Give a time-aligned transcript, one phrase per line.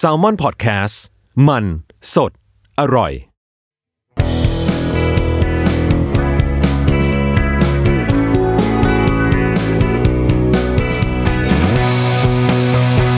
[0.00, 0.96] s a l ม o n PODCAST
[1.48, 1.64] มัน
[2.14, 2.32] สด
[2.80, 3.12] อร่อย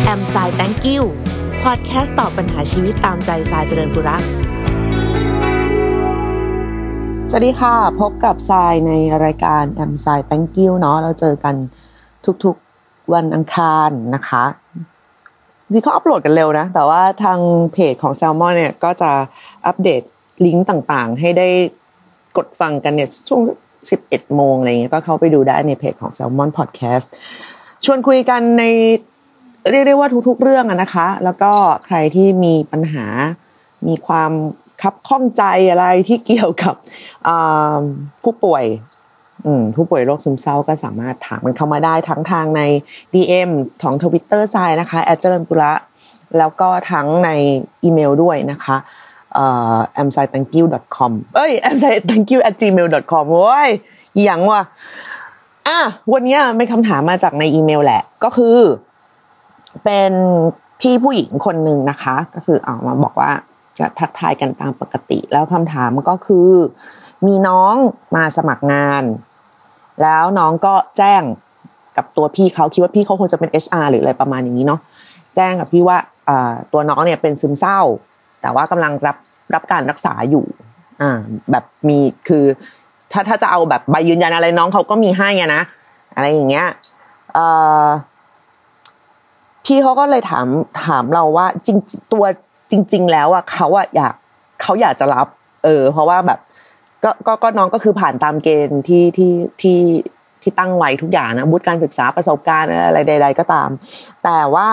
[0.04, 1.02] แอมสาย thank you
[1.64, 4.22] พอดแคสต์ตอบปัญหาชีวิตตามใจสายเจริญบุรัก
[7.30, 8.92] สวัสดีค่ะ พบกับทรายใน
[9.24, 11.54] รายการแอมทราย thank you เนาะเราเจอกัน
[12.44, 14.44] ทุกๆวันอังคารนะคะ
[15.72, 17.38] จริงเขาอัปโหลดกันเร็วนะ แต่ว่าทาง
[17.72, 19.10] เพจของ Salmon เนี่ยก็จะ
[19.66, 20.02] อัปเดต
[20.46, 21.48] ลิงก์ต่างๆ ให้ได้
[22.36, 23.42] กดฟังกันเนี่ยช่วง
[23.88, 27.06] 11 โมงอะไรเงี้ยก็เข้าไปดูได้ในเพจของ Salmon Podcast
[27.84, 28.64] ชวนคุยกันใน
[29.70, 31.52] เรียกได้ว่าทุกๆเรื่องนะคะ แล้วก็
[31.86, 33.06] ใครที่มีปัญหา
[33.88, 34.32] มีความ
[34.82, 36.74] คับข้องใจอะไรที่เกี่ยวกับ
[38.22, 38.64] ผู้ป่วย
[39.76, 42.62] ผู้ป่วยโรคซึมเศร้าก็สามารถถามมันเข้ามาได้ทั้งทางใน
[43.14, 43.50] DM
[43.82, 45.72] ของทวิตเตอร์ไซนะคะแอดเจริญปุระ
[46.38, 47.30] แล้วก็ทั้งใน
[47.84, 48.76] อีเมลด้วยนะคะ
[49.34, 51.72] เอ่อ a m s i t h a n k y o u com เอ้ย a
[51.74, 53.70] m s i t h a n k y o u at gmail com โว้ย
[54.22, 54.60] อย่างว่ะ
[55.68, 55.78] อะ
[56.12, 58.58] วันนี้เป็นคำถามมาจากในอีเมลแหละ ก็คือ
[59.84, 60.12] เป็น
[60.80, 63.32] พี่ผู้หญิงคนหนึ่งนะคะ ก็คือเอามาบอกว่า
[63.78, 66.48] จะทักทายกันตามปกติ แล้วคำถามก็คือ
[67.26, 67.74] มีน้อง
[68.16, 69.02] มาสมัครงาน
[70.02, 71.22] แล้วน้องก็แจ้ง
[71.96, 74.80] กับตัวพี่เขาคิดว่าพี่เขาคงจะเป็น HR หรืออะไรประมาณอย่างนี้เนาะ
[75.36, 75.98] แจ้งกับพี่ว่า
[76.72, 77.80] ตัวน้องเนี่ยเป็นซึมเศร้า
[78.42, 79.16] แต่ว่ากำลังรับ
[79.54, 80.44] รับการรักษาอยู่
[81.00, 81.18] อ่า
[81.50, 82.44] แบบมีคือ
[83.12, 85.62] ถ้าถ้าจะเอาแบบใบยืนยันอะไรน้องเขาก็มีให้อะนะ
[86.14, 86.66] อะไรอย่างเงี้ย
[87.34, 87.46] เอ่
[87.84, 87.86] อ
[89.64, 90.46] พี่เขาก็เลยถาม
[90.84, 91.78] ถามเราว่าจริง
[92.12, 92.24] ตัว
[92.70, 94.14] จริง ๆ แล้วอะเขาอะอยาก
[94.62, 95.26] เขาอยากจะรับ
[95.64, 96.38] เออ เพราะว่าแบบ
[97.04, 99.78] ก็ก็ก็น้องก็คือผ่านตามเกณฑ์ที่ที่ที่
[100.42, 103.68] ที่ตั้งไว้ทุกอย่างนะบุตรการศึกษาประสบการณ์อะไรใด ๆ ก็ตาม
[104.24, 104.68] แต่ว่า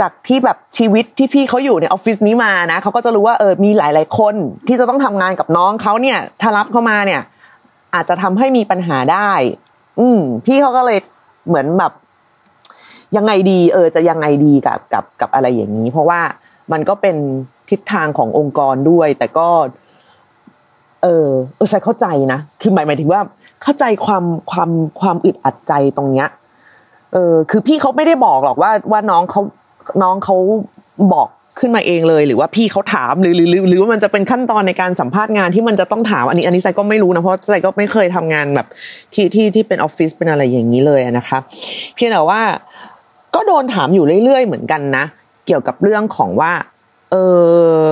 [0.00, 4.34] จากที่แบบชีวิตที่พี่เขาอยู่ในออฟฟิศนี้มานะเขาก็จะรู้ว่าเออมีหลาย ๆ คน
[4.66, 7.22] ที่จะต้องทำงานกับน้องเขาเนี่ยถ้ารับเข้ามาเนี่ย
[7.94, 9.30] อาจจะทำให้มีปัญหาได้
[10.00, 10.98] อืมพี่เขาก็เลย
[11.48, 11.92] เหมือนแบบ
[13.16, 16.20] ยังไงดี เออ จะยังไงดีกับกับกับอะไรอย่างนี้ เพราะว่า
[16.72, 17.16] มันก็เป็น
[17.70, 19.48] ทิศทางขององค์กรด้วย แต่ก็
[21.02, 23.20] เออเออใช่เข้าใจนะคือหมายหมายถึงว่า
[23.62, 24.70] เข้าใจความความ
[25.00, 26.28] ความอึดอัดใจตรงเนี้ย
[27.12, 29.40] เออ คือพี่เขาไม่ได้บอกหรอกว่าว่าน้องเขา
[30.02, 30.36] น้องเขา
[31.12, 38.66] บอกขึ้นมาเองเลย หรือว่าพี่เขาถามหรือหรือหรือว่ามันจะเป็นขั้นตอนในการสัมภาษณ์งานที่มันจะต้องถามอันนี้อันนี้ไซก็ไม่รู้นะเพราะไซก็ไม่เคยทำงานแบบ
[39.14, 41.38] ที่ที่ที่เป็นออฟฟิศเป็นอะไรอย่างนี้เลยนะคะ
[41.94, 42.40] เพียงแต่ว่า
[43.34, 45.04] ก็โดนถามอยู่เรื่อยๆเหมือนกันนะ
[45.46, 46.52] เกี่ยวกับเรื่องของว่า
[47.10, 47.16] เอ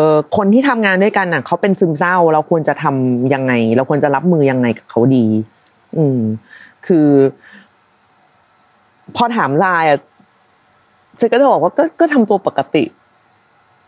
[0.09, 5.25] อคนที่ทำงานด้วยกันน่ะเขาเป็นซึมเศร้า เราควรจะทำยังไง เราควรจะรับมือยังไงกับเขาดี
[5.97, 6.21] อืม
[6.87, 7.09] คือ
[9.17, 9.99] พอถามไลน์อะ
[11.19, 12.85] เซก็จะบอกว่าก็ก็ทำตัวปกติ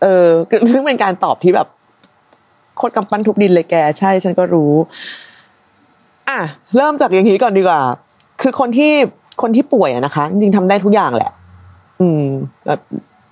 [0.02, 0.26] เออ
[0.72, 1.68] ซึ่งเป็นการตอบที่แบบ
[2.76, 4.72] โคตรกำปั้นทุบดินเลยแก ใช่ ฉันก็รู้
[6.28, 6.38] อะ
[6.76, 7.80] เริ่มจากอย่างนี้ก่อนดีกว่า
[8.42, 8.92] คือคนที่
[9.42, 11.32] คนที่ป่วยอะนะคะ จริงๆทำได้ทุกอย่างแหละ
[12.00, 12.24] อืม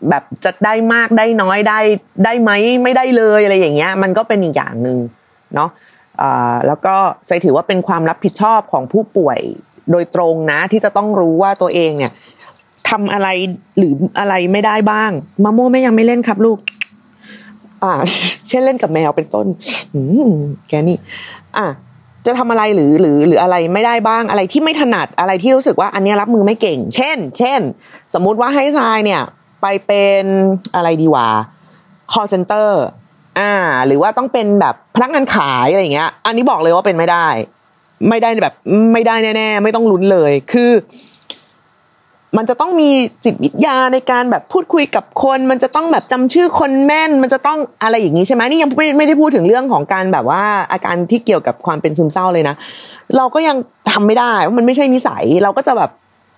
[0.09, 1.81] แบบจะได้มากได้น้อยได้
[2.25, 2.51] ได้ไหม
[2.83, 4.99] ไม่ได้เลยอะไรอย่างเงี้ย มันก็เป็นอีกอย่างหนึ่ง
[5.55, 5.71] เนาะ
[6.67, 6.95] แล้วก็
[7.27, 9.41] ใส่ถือว่าเป็นความรับผิดชอบของผู้ป่วย
[9.91, 12.13] โดยตรงนะ ที่จะต้องรู้ว่าตัวเองเนี่ย
[12.89, 13.29] ทำอะไร
[13.79, 15.11] หรืออะไรไม่ได้บ้าง
[15.45, 16.59] มะม่งแม่ยังไม่เล่นครับลูก
[17.85, 17.93] อ่า
[18.49, 19.47] เช่นเล่นกับแมวเป็นต้น
[19.95, 20.33] อืม
[20.69, 20.97] แกนี่
[21.59, 21.67] อะ
[22.27, 27.61] จะทำอะไรหรือหรือหรืออะไรไม่ได้บ้างอะไรที่ไม่ถนัดอะไรที่รู้สึกว่าอันนี้รับมือไม่เก่ง เช่น เช่น
[28.15, 29.23] สมมุติว่าให้ทรายเนี่ย
[29.63, 30.25] ไปเป็น
[30.75, 31.29] อะไรดีวะ
[32.13, 32.71] call center
[33.39, 33.53] อ่า
[33.87, 37.27] หรือว่าต้องเป็นแบบพนักงานขายอะไรเงี้ย อันนี้บอกเลยว่าเป็นไม่ได้
[38.09, 38.55] ไม่ได้แบบ
[38.93, 40.73] ไม่ได้แน่ ๆ ไม่ต้องลุ้นเลย คือ
[42.37, 42.91] มันจะต้องมี
[43.25, 52.55] จิตวิทยาในการแบบพูดคุยกับคน มันจะต้องแบบจำชื่อคนแม่น มันจะต้องอะไรอย่างนี้ใช่ไหมนี่ยังไม่ไม่ได้พูดถึงเรื่องของการแบบว่าอาการที่เกี่ยวกับความเป็นซึมเศร้าเลยนะ
[53.17, 53.57] เราก็ยัง
[53.91, 55.91] ทำไม่ได้เพราะมันไม่ใช่นิสัย เราก็จะแบบ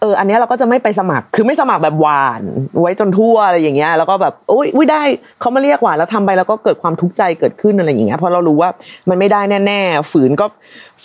[0.05, 2.43] อออันนี้เราก็จะไม่ไปสมัคร คือไม่สมัครแบบหวาน
[2.81, 5.03] ไว้จนทั่วอะไรอย่างเงี้ย แล้วก็แบบโอ้ยอุ้ยได้
[5.41, 8.71] เขามาเรียกหวานแล้วทำไปแล้วก็เกิดความทุกข์ใจเกิดขึ้นอะไรอย่างเงี้ยเพราะเรารู้ว่า
[9.09, 10.47] มันไม่ได้แน่ๆฝืนก็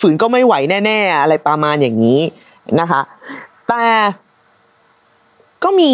[0.00, 0.54] ฝืนก็ไม่ไหว
[0.86, 2.20] แน่ ๆ อะไรประมาณอย่างนี้
[2.80, 3.00] นะคะ
[3.68, 3.84] แต่
[5.64, 5.92] ก็มี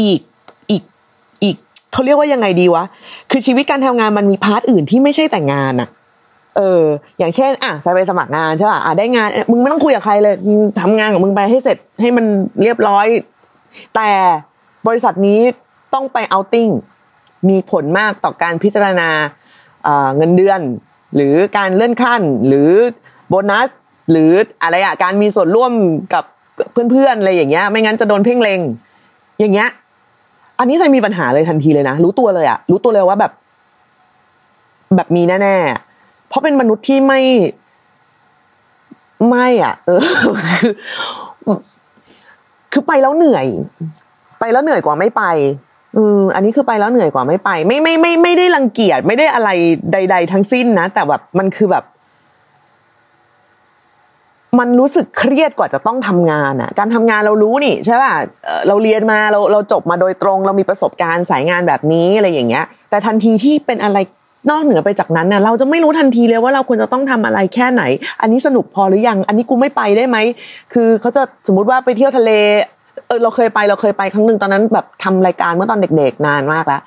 [0.00, 0.20] อีก
[0.70, 0.82] อีก
[1.42, 1.56] อีก
[1.92, 2.84] เขาเรียกว่ายังไงดีวะ
[3.30, 5.88] คือชีวิตการทำงานมันมีพาร์ทอื่นที่ไม่ใช่แต่งงานอะ
[6.56, 6.82] เออ
[7.18, 12.24] อย่างเช่น อะใส่ไปสมัครงานใช่ป่ะอะได้งานมึงไม่ต้องคุยกับใครเลยมึงทำงานของมึงไปให้เสร็จให้มัน
[12.62, 13.06] เรียบร้อย
[13.94, 14.10] แต่
[14.86, 15.40] บริษัทนี้
[15.94, 16.68] ต้องไปเอาติ้ง
[17.48, 19.08] มีผลมากต่อการพิจารณา
[20.16, 20.60] เงินเดือน
[21.16, 22.70] หรือการเลื่อนขั้น หรือ
[23.28, 23.68] โบนัส
[24.10, 24.30] หรือ
[24.62, 25.72] อะไรอะการมีส่วนร่วม
[26.14, 26.24] กับ
[26.90, 28.60] เพื่อนๆอะไรอย่างเงี้ย ไม่งั้นจะโดนเพ่งเลง
[29.40, 29.68] อย่างเงี้ย
[30.58, 33.32] อันนี้ใจมีปัญหาเลยทันทีเลยนะรู้ตัวเลยอะรู้ตัวเลยว่าแบบ
[34.96, 35.93] แบบมีแน่ๆ
[36.34, 37.20] ราะเป็นมนุษย์ที่ไม่
[39.28, 40.00] ไม่อะ เออ
[40.58, 40.72] คือ
[42.72, 43.46] คือไปแล้วเหนื่อย
[44.40, 45.22] ไปแล้วเหนื่อยกว่าไม่ไป
[45.96, 49.50] อืมอันนี้คือไปแล้วเหนื่อยกว่าไม่ไป ไม่ไม่ไม่ไม่ได้รังเกียจไม่ได้อะไร
[49.92, 51.84] ใด ๆ ทั้งสิ้นนะแต่แบบมันคือแบบ
[54.58, 58.14] มันรู้สึกเครียดกว่าจะต้องทำงานอะ การทำงานเรารู้นี่ใช่ป่ะ
[58.68, 63.98] เราเรียนมาเราเราจบมาโดยตรง เรามีประสบการณ์สายงานแบบนี้อะไรอย่างเงี้ย แต่ทันทีที่เป็นอะไร
[64.50, 67.82] นอกเหนือไปจากนั้นเนี่ยเราจะไม่รู้ทันทีเลยว่าเราควรจะต้องทำอะไรแค่ไหน
[68.20, 70.18] อันนี้สนุกพอหรือยัง อันนี้กูไม่ไปได้ไหม
[70.72, 72.30] คือเขาจะสมมุติว่าไปเที่ยวทะเล
[73.06, 76.82] เออเราเคยไปเราเคยไปครั้งหนึ่งตอนนั้นแบบทำรายการเมื่อตอนเด็กๆ นานมากแล้ว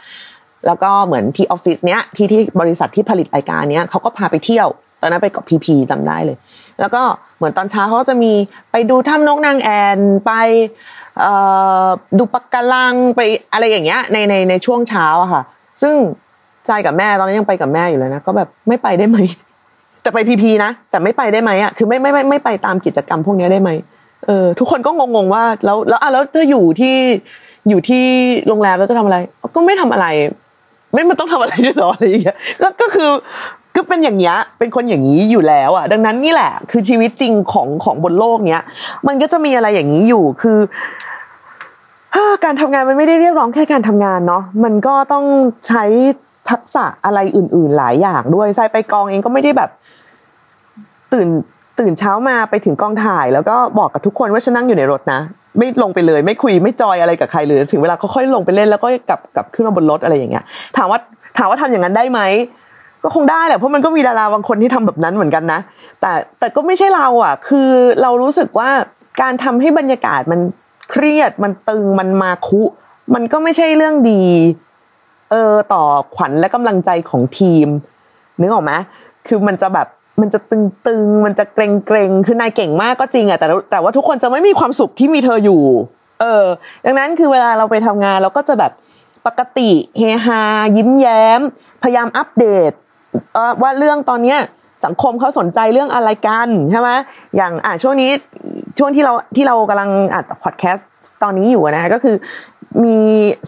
[0.66, 4.68] แล้วก็เหมือนที่ออฟฟิศเนี้ยที่ที่บริษัทที่ผลิตรายการเนี้ยเขาก็พาไปเที่ยว
[5.02, 6.38] ตอนนั้นไปเกาะพีพีจำได้เลย
[6.80, 7.02] แล้วก็
[7.38, 8.34] เหมือนตอนเช้าเขาจะมี
[8.72, 10.34] ไปดูถ้ำนกนางแอนไป
[12.18, 13.22] ดูปักการังไป
[13.54, 15.44] อะไรอย่างเงี้ยในในในช่วงเช้าอะค่ะ
[15.82, 15.96] ซึ่ง
[16.68, 19.18] ใจกับแม่ตอนนั้นยังไปกับแม่อยู่เลยนะก็แบบไม่ไปได้ไหม
[20.02, 23.70] แต่ไปพีพีนะแต่ไม่ไปได้ไหมอะคือไม่ไม่ไม่ไม่ไปตามกิจกรรมพวกนี้ได้ไหม
[24.26, 26.96] เออทุกคนก็งงๆว่าแล้วแล้วอะแล้วถ้าอยู่ที่
[27.70, 28.04] อยู่ที่
[28.48, 29.18] โรงแรมแล้วจะทำอะไร
[29.56, 30.08] ก็ไม่ทำอะไร
[30.94, 33.10] ไม่มันต้องทำอะไรด้วยหรออะไรอย่างเงี้ยก็ก็คือ
[33.76, 38.64] ก็เป็นอย่างเงี้ยเป็นคนอย่างนี้อยู่แล้วอะ ดังนั้นนี่แหละ คือชีวิตจริงของของบนโลกเนี้ย
[39.08, 40.58] มันก็จะมีอะไรอย่างนี้อยู่คือ
[42.46, 45.26] การทำงานมันไม่ได้เรียกร้องแค่การทำงานเนาะมันก็ต้อง
[45.68, 45.84] ใช้
[46.50, 49.70] ทักษะอะไรอื่น ๆ หลายอย่างด้วยทรายไปกองเองก็ไม่ได้แบบ
[51.14, 51.28] ตื่น
[51.80, 55.20] ตื่นเช้ามาไปถึงกองถ่าย แล้วก็บอกกับทุกคนว่าฉันนั่งอยู่ในรถนะ
[55.58, 60.44] ไม่ลงไปเลยไม่คุยไม่จอยอะไรกับใครเลยถึงเวลาเขาค่อยลงไปเล่นแล้วก็กลับกลับขึ้นมาบนรถอะไรอย่างเงี้ย
[60.78, 61.00] ถามว่า
[61.38, 62.22] ถามว่าทำอย่างนั้นได้ไหม
[63.04, 65.60] ก็คงได้แหละเพราะมันก็มีดาราบางคนที่ทำแบบนั้นเหมือนกันนะ
[66.02, 67.70] แต่แต่ก็ไม่ใช่เราอะ คือ
[68.02, 68.70] เรารู้สึกว่า
[69.22, 70.40] การทำให้บรรยากาศมัน
[70.92, 72.64] เครียดมันตึงมันมาคุ
[73.14, 74.24] มันก็ไม่ใช่เรื่องดี
[75.32, 75.84] เออต่อ
[76.16, 77.68] ขวัญและกำลังใจของทีม
[78.40, 78.74] นึกออกไหม
[79.28, 79.88] คือมันจะแบบ
[80.22, 85.64] มันจะตึงๆ มันจะเกรงๆคือนายเก่งมากก็จริงอะแต่แต่ว่าทุกคนจะไม่มีความสุขที่มีเธออยู่
[86.22, 86.46] เออ
[86.86, 88.72] ดังนั้นคือเวลาเราไปทำงานเราก็จะแบบ
[89.28, 90.42] ปกติเฮฮา
[90.78, 91.42] ยิ้มแย้ม
[91.84, 92.72] พยายามอัปเดต
[93.34, 94.40] เออว่าเรื่องตอนเนี้ย
[94.86, 96.90] สังคมเขาสนใจเรื่องอะไรกันใช่ไหม
[97.36, 98.12] อย่างอะช่วงนี้
[98.78, 100.88] ช่วงที่เราที่เรากำลังอัดพอดแคสต์
[101.24, 102.16] ตอนนี้อยู่นะก็คือ
[102.84, 103.00] มี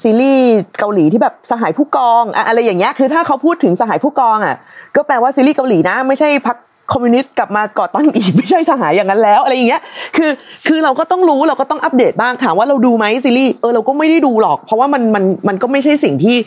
[0.01, 0.47] ซีรีส์
[0.79, 4.55] เกาหลีที่แบบสหายผู้กองอะอะไรอย่างเงี้ยคือถ้าเขาพูดถึงสหายผู้กองอะ
[4.95, 6.57] ก็แปลว่าซีรีส์เกาหลีนะ ไม่ใช่พรรค
[6.93, 9.81] คอมมิวนิสต์กลับมาก่อตั้งอีกไม่ใช่สหายอย่างนั้นแล้วอะไรอย่างเงี้ย
[10.17, 10.31] คือ
[10.67, 16.37] คือเราก็ต้องรู้เราก็ต้องอัปเดตบ้างถามว่าเราดูไหมซีรีส์เออเราก็ไม่ได้ดูหรอก เพราะว่ามันมันมันก็ไม่ใช่สิ่งที่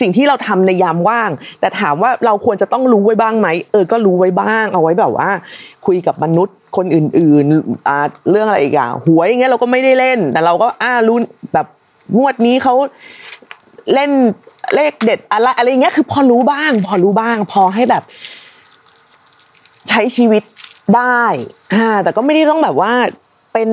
[0.00, 1.30] สิ่งที่เราทำในยามว่าง
[1.60, 5.30] แต่ถามว่าเราควรจะต้องรู้ไว้บ้างไหมเออก็รู้ไว้บ้าง เอาไว้แบบว่า
[5.86, 11.18] คุยกับมนุษย์คนอื่นๆอ่าเรื่องอะไรอีกอะหวยอย่างเงี้ยเราก็ไม่ได้เล่น แต่เราก็อ่ารู้
[11.54, 11.66] แบบ
[12.16, 12.74] งวดนี้เขา
[13.94, 14.10] เล่น
[14.74, 18.02] เลขเด็ดอะไรอะไรอย่างเงี้ยคือพอรู้บ้าง พอรู้บ้าง พอให้แบบ
[19.88, 20.42] ใช้ชีวิต
[20.96, 21.22] ได้
[21.74, 22.92] อ่าแต่ก็ไม่ได้ต้องแบบว่า
[23.52, 23.70] เป็น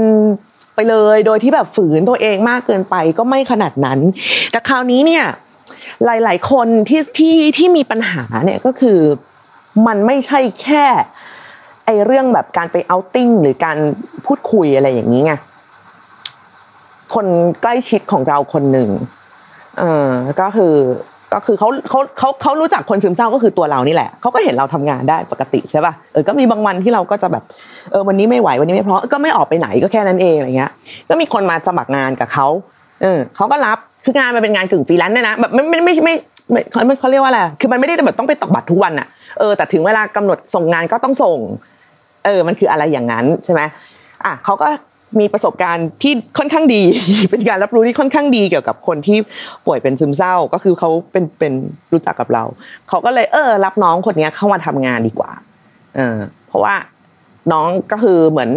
[0.76, 4.00] ไปเลยโดยที่แบบฝืนตัวเองมากเกินไปก็ไม่ขนาดนั้น
[4.52, 5.26] แต่คราวนี้เนี่ย
[6.06, 9.00] หลาย ๆ คนที่ที่ที่มีปัญหาเนี่ยก็คือ
[9.88, 10.86] มันไม่ใช่แค่
[11.86, 13.78] ไอเรื่องแบบการไป outing หรือการ
[14.26, 15.34] พูดคุยอะไรอย่างนี้ไง
[17.16, 17.26] คน
[17.62, 18.90] ใกล้ชิดของเราคนหนึ่ง
[19.80, 20.12] เออ
[20.42, 20.76] ก็คือ
[21.34, 27.44] ก็คือเขาเขาเขาเขารู้จักคนซึมเศร้าก็คือตัวเรานี่แหละเขาก็เห็นเราทำงานได้ปกติใช่ป่ะเออก็มีบางวันที่เราก็จะแบบ
[27.92, 30.72] เออวันนี้ไม่ไหววันนี้ไม่เพราะก็ไม่ออกไปไหนก็แค่นั้นเองอะไรเงี้ย
[31.10, 32.48] ก็มีคนมาสมัครงานกับเขา
[33.02, 36.14] เออเขาก็รับคืองานมันเป็นงานกึ่งฟรีแลนซ์เนี่ยนะแบบไม่ไม่ไม่ไม่
[36.52, 39.08] ไม่เขาเขาเรียกว่าอะไรคือมันไม่ได้แบบต้องไปตอกบัตรทุกวันอะ
[39.40, 41.38] เออแต่ถึงเวลากำหนดส่งงานก็ต้องส่ง
[42.26, 43.62] เออมันคืออะไรอย่างนั้นใช่ไหม
[44.26, 44.68] อะเขาก็
[45.20, 46.84] มีประสบการณ์ที่ค่อนข้างดี
[47.32, 49.18] เป็นการรับรู้ที่ค่อนข้างดีเกี่ยวกับคนที่
[49.66, 51.54] ป่วยเป็นซึมเศร้า ก็คือเขาเป็นเป็น
[51.92, 52.44] รู้จักกับเรา
[52.90, 55.32] เขาก็เลยเออ รับน้องคนนี้เข้ามาทำงานดีกว่า
[55.96, 56.74] เออ เพราะว่า
[57.52, 58.50] น้องก็คือเหมือน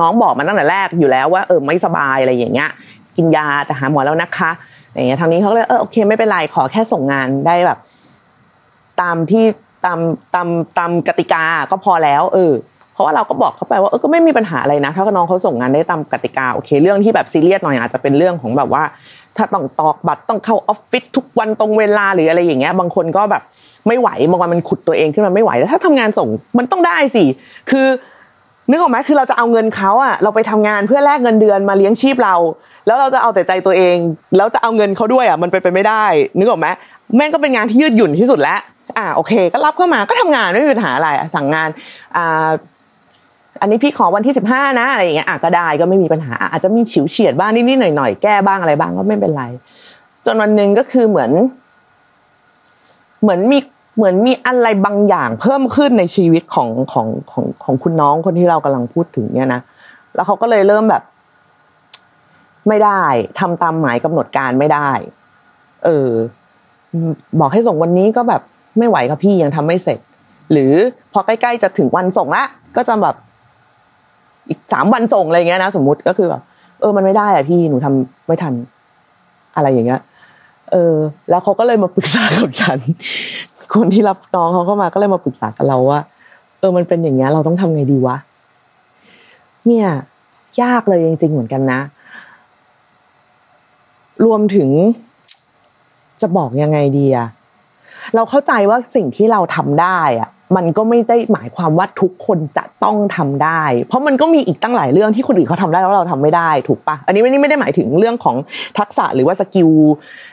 [0.00, 2.70] น้องบอกมาตั้งแต่แรกอยู่แล้วว่าเออไม่สบายอะไรอย่างเงี้ย
[3.16, 4.50] กินยาแต่หาหมอแล้วนะคะ
[4.94, 7.78] อย่างเงี้ยทางนี้เขาก็เลยเออโอเคไม่เป็นไรขอแค่ส่งงานได้แบบ
[9.00, 9.44] ตามที่
[9.84, 9.98] ตาม
[10.34, 10.48] ตาม
[10.78, 12.52] ตามกติกาก็พอแล้ว เออ
[12.96, 18.82] เพราะว่าเราก็บอกเขาไปว่าเออก็ไม่มีปัญหาอะไรนะ ถ้าน้องเขาส่งงานได้ตามกติกาโอเค เรื่องที่แบบซีเรียสหน่อยอาจจะเป็นเรื่องของแบบว่า
[19.36, 23.42] ถ้าต้องตอกบัตรต้องเข้าออฟฟิศทุกวันตรงเวลาหรืออะไรอย่างเงี้ยบางคนก็แบบ
[23.88, 27.24] ไม่ไหวบางวันมันขุดตัวเองขึ้นมาไม่ไหวแล้วถ้าทำงานส่งมันต้องได้สิ
[27.70, 27.86] คือ
[28.70, 32.34] นึกออกไหมคือเราจะเอาเงินเขาอะเราไปทำงานเพื่อแลกเงินเดือนมาเลี้ยงชีพเรา
[32.86, 33.96] แล้วเราจะเอาแต่ใจตัวเอง
[34.36, 36.04] แล้วจะเอาเงินเขาด้วยอะมันเป็นไปไม่ได้
[36.38, 36.66] นึกออกไหม
[37.16, 38.60] แม่งก็เป็นงานที่ยืดหยุ่นที่สุดแล้ว
[38.98, 41.68] อ่าโอเค ก็รับเข้ามาก็ทำงานไม่มีปัญหาอะไรสั่งงาน
[42.16, 42.48] อ่า
[43.60, 49.44] อันนี้พี่ขอวันที่สิบห้านะอะไรอย่างเงี้ยอะก็ได้ก็ไม่มีปัญหาอะอาจจะมีฉิวเฉียดบ้างนิดๆหน่อยๆแก้บ้างอะไรบ้างก็ไม่เป็นไร
[50.26, 51.30] จนวันหนึ่งก็คือเหมือน
[53.22, 53.58] เหมือนมี
[53.96, 59.60] เหมือนมีอะไรบางอย่างเพิ่มขึ้นในชีวิตของของของของคุณน้องคนที่เรากำลังพูดถึงเนี่ยนะ
[60.14, 61.02] แล้วเขาก็เลยเริ่มแบบ
[62.68, 63.02] ไม่ได้
[63.38, 64.90] ทำตามหมายกำหนดการไม่ได้
[65.84, 66.10] เออ
[67.40, 68.42] บอกให้ส่งวันนี้ก็แบบ
[68.78, 69.98] ไม่ไหวครับพี่ยังทำไม่เสร็จ
[70.52, 70.72] หรือ
[71.12, 72.44] พอใกล้ๆจะถึงวันส่งละ
[72.76, 73.16] ก็จะแบบ
[74.48, 76.42] อีกสามวันส่งอะไรเงี้ยนะสมมุติก็คือแบบ
[76.80, 78.54] เออมันไม่ได้อะพี่หนูทำไม่ทัน
[79.56, 80.00] อะไรอย่างเงี้ย
[80.72, 80.94] เออ
[81.30, 82.78] แล้วเขาก็เลยมาปรึกษากับฉัน
[83.74, 86.00] คนที่รับน้องเขาเข้ามาก็เลยมาปรึกษากับเราว่า
[86.58, 88.16] เออมันเป็นอย่างเงี้ยเราต้องทำไงดีวะ
[89.66, 89.86] เนี่ย
[90.62, 91.80] ยากเลยจริง ๆ เหมือนกันนะ
[94.24, 94.68] รวมถึง
[96.20, 97.28] จะบอกยังไงดีอะ
[98.14, 108.36] เราเข้าใจว่าสิ่งที่เราทำได้อะ มันก็ไม่ได้หมายความว่าทุกคนจะต้องทำได้ เพราะมันก็มีอีกตั้งหลายเรื่องที่คนอื่นเขาทำได้แล้วเราทำไม่ได้ถูกปะอันนี้ไม่ได้ไม่ได้หมายถึงเรื่องของ
[108.78, 109.70] ทักษะหรือว่า skill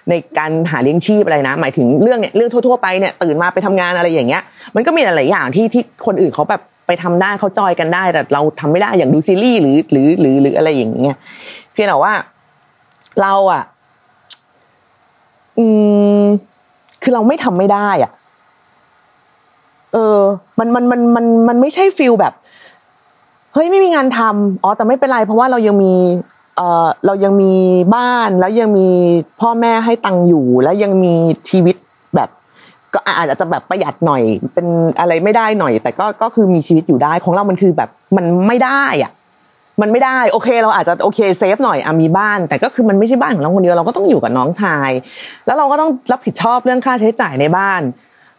[0.10, 4.42] ในการหาเลี้ยงชีพอะไรนะ หมายถึงเรื่องเนี่ยเรื่องทั่ว ๆ ไปเนี่ยตื่นมาไปทำงานอะไรอย่างเงี้ย
[4.76, 11.18] มันก็มีหลายๆอย่างที่ที่คนอื่นเขาแบบไปทำได้เขาจอยกันได้แต่เราทำไม่ได้อย่างดูซีรีส์หรือหรือหรือหรืออะไรอย่างเงี้ย
[11.74, 12.14] เพียงแต่ว่า
[13.22, 13.64] เราอะ
[15.60, 15.66] อื
[16.22, 16.24] ม
[17.04, 18.12] คือเราไม่ทำไม่ได้อะ
[19.94, 20.20] เออ
[20.60, 22.34] มันมันมันมันมันไม่ใช่ feel แบบ
[23.54, 25.94] เฮ้ยไม่มีงานทำอ๋อแต่ไม่เป็นไรเพราะว่าเรายังมี
[26.56, 27.54] เออเรายังมี
[27.96, 28.90] บ้านแล้วยังมี
[29.42, 31.14] พ่อแม่ให้ตังค์อยู่ แล้วยังมี
[31.50, 31.76] ชีวิต
[32.16, 32.30] แบบ
[32.94, 34.24] ก็อาจจะแบบประหยัดหน่อย
[34.54, 34.68] เป็น
[35.00, 39.12] อะไรไม่ได้หน่อย แต่ก็ก็คือมีชีวิตอยู่ได้ของเรามันคือแบบมันไม่ได้อะ
[39.82, 44.92] มันไม่ได้โอเค เราอาจจะโอเคเซฟหน่อยอะมีบ้าน แต่ก็คือมันไม่ใช่บ้านของเราคนเดียวเราก็ต้องอยู่กับน้องชาย
[45.46, 47.82] แล้วเราก็ต้องรับผิดชอบเรื่องค่าใช้จ่ายในบ้าน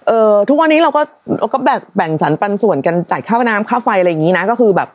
[0.06, 1.02] เออทุกวันนี้เราก็
[1.40, 4.88] เราก็แบ่งแบ่งสรรปันส่วนกันจ่ายค่าน้ำค่าไฟอะไรอย่างนี้นะ ก็คือแบบ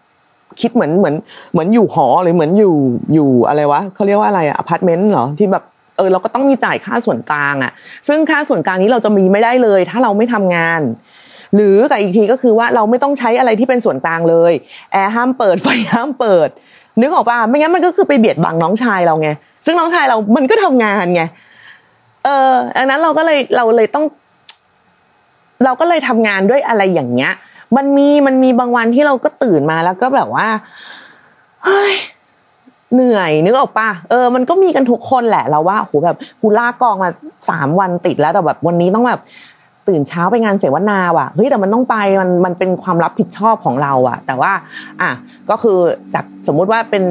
[0.61, 1.15] คิดเหมือนเหมือน
[1.51, 2.75] เหมือนอยู่หอหรือเหมือนอยู่
[3.13, 5.63] อยู่อะไรวะเขาเรียกว่าอะไรอะอพาร์ตเมนต์เหรอที่แบบ
[5.97, 7.71] เออเราก็ต้องมีจ่ายค่าส่วนกลางอะ
[8.07, 10.81] ซึ่งค่าส่วนกลางนี้เราจะมีไม่ได้เลย ถ้าเราไม่ทำงาน
[11.55, 14.53] หรือกับอีกทีก็คือว่าเราไม่ต้องใช้อะไรที่เป็นส่วนกลางเลย
[14.91, 16.49] แอร์ห้ามเปิดไฟห้ามเปิด
[17.01, 19.29] นึกออกป่ะไม่งั้นมันก็คือไปเบียดบังน้องชายเราไง
[19.65, 21.23] ซึ่งน้องชายเรามันก็ทำงานไง
[22.25, 24.05] เออดังนั้นเราก็เลยเราเลยต้อง
[25.63, 27.33] เราก็เลยทำงานด้วยอะไรอย่างเงี้ย
[27.77, 30.47] มันมีมันมีบางวันที่เราก็ตื่นมาแล้วก็แบบว่า
[31.63, 31.93] เฮ้ย
[32.93, 37.09] เหนื่อยนึกออกปะเออมันก็มีกันทุกคนแหละเราว่าโหแบบกูลากกองมา
[37.49, 39.21] สามวันติดแล้วแต่แบบวันนี้ต้องแบบ
[39.87, 44.51] ตื่นเช้าไปงานเสวนาว่ะเฮ้ยแต่มันต้องไปมันมันเป็นความรับผิดชอบของเราอะแต่ว่า
[45.01, 45.09] อะ
[45.49, 45.77] ก็คือ
[46.13, 47.03] จากสมมุติว่าเป็น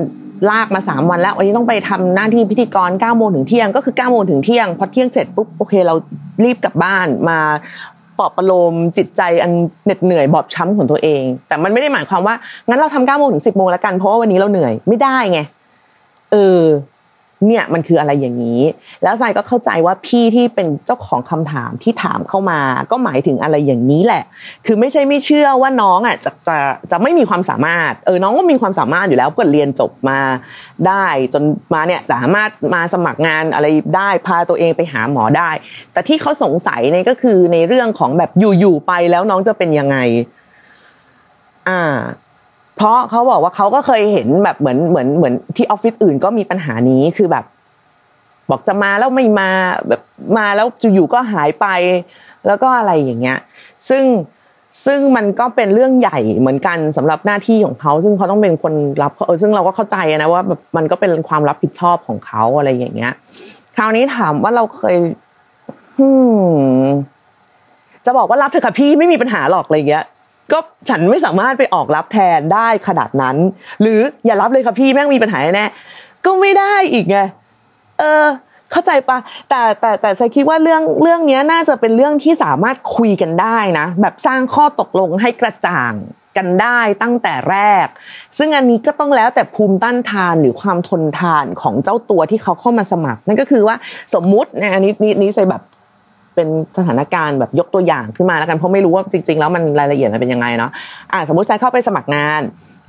[0.50, 5.94] ลากมาสามวันแล้ววันนี้ต้องไปทำหน้าที่พิธีกร9ก้าโมงถึงเที่ยงก็คือ9ก้าโมงถึงเที่ยงพอเที่ยงเสร็จปุ๊บโอเคเรา
[6.44, 7.38] รีบกลับบ้านมา
[8.18, 9.52] ปลอบประโลมจิตใจอัน
[9.84, 12.34] เหน็ดเหนื่อยบอบช้ำของตัวเอง แต่มันไม่ได้หมายความว่า
[12.68, 15.40] งั้นเราทำเก้าโมงถึงสิบโมงแล้วกันเพราะว่าวันนี้เราเหนื่อยไม่ได้ไง
[16.32, 16.60] เออ
[17.46, 18.62] เนี่ยมันคืออะไรอย่างนี้
[19.02, 24.24] แล้วทรายก็เข้าใจว่าพี่ที่เป็นเจ้าของคำถามที่ถามเข้ามา ก็หมายถึงอะไรอย่างนี้แหละ
[24.66, 26.56] คือไม่ใช่ไม่เชื่อว่าน้องอะจะจะ
[26.90, 30.20] จะไม่มีความสามารถเออน้องก็มีความสามารถอยู่แล้วก็เรียนจบมา
[30.86, 31.42] ได้ จน
[31.74, 33.66] มาเนี่ยสามารถมาสมัครงานอะไร
[33.96, 35.50] ได้พาตัวเองไปหาหมอได้
[35.92, 39.96] แต่ที่เขาสงสัยเนี่ยก็คือในเรื่องของแบบอยู่ๆไปแล้วน้องจะเป็นยังไง
[41.68, 41.96] อ่า
[42.78, 47.44] เพราะเขาบอกว่าเขาก็เคยเห็นแบบเหมือนเหมือนเหมือนที่ออฟฟิศอื่นก็มีปัญหานี้คือแบบ
[48.50, 49.50] บอกจะมาแล้วไม่มา
[49.88, 50.00] แบบ
[50.38, 51.66] มาแล้วอยู่ๆก็หายไป
[52.46, 53.38] แล้วก็อะไรอย่างเงี้ย
[53.88, 54.04] ซึ่ง
[54.86, 63.12] ซึ่งมันก็เป็นเรื่องใหญ่เหมือนกันสำหรับหน้าที่ของเขา ซึ่งเขาต้องเป็นคนรับเออซึ่งเราก็เข้าใจนะว่าแบบมันก็เป็นความรับผิดชอบของเขาอะไรอย่างเงี้ย
[63.76, 66.08] คราวนี้ถามว่าเราเคยื
[68.06, 70.04] จะบอกว่ารับเถอะค่ะพี่ไม่มีปัญหาหรอกอะไรเงี้ย
[70.52, 73.36] ก็ฉันไม่สามารถไปออกรับแทนได้ขนาดนั้น
[73.80, 75.66] หรืออย่ารับเลยค่ะพี่แม่งมีปัญหาแน่
[76.24, 77.18] ก็ไม่ได้อีกไง
[77.98, 78.26] เออ
[78.72, 85.94] เข้าใจปะแต่แต่แต่ฉันคิดว่าเรื่องเรื่องนี้น่าจะเป็นเรื่องที่สามารถคุยกันได้นะ แบบสร้างข้อตกลงให้กระจ่าง
[86.36, 87.86] กันได้ตั้งแต่แรก
[88.38, 93.76] ซึ่งอันนี้ก็ต้องแล้วแต่ภูมิต้านทานหรือความทนทานของเจ้าตัวที่เขาเข้ามาสมัคร นั่นก็คือว่า
[94.14, 95.62] สมมุตินะอันนี้นี้นี้ใส่แบบ
[96.38, 100.70] เป็นสถานการณ์แบบยกตัวอย่างขึ้นมาแล้วกันเพราะไม่รู้ว่าจริง ๆ แล้วมันรายละเอียดมันเป็นยังไงเนาะ
[101.12, 102.40] อ่าสมมติใส่เข้าไปสมัครงาน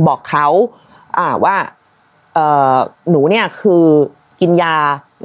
[0.07, 0.47] บอกเขา
[1.17, 1.55] อ่าว่า
[2.33, 2.77] เอ่อ
[3.09, 3.83] หนูเนี่ยคือ
[4.41, 4.75] กินยา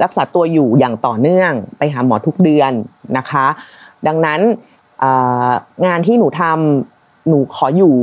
[0.03, 2.71] รักษาตัวอยู่อย่างต่อเนื่อง ไปหาหมอทุกเดือน
[3.17, 3.45] นะคะ
[4.07, 4.39] ดังนั้น
[5.85, 7.93] งานที่หนูทำหนูขออยู่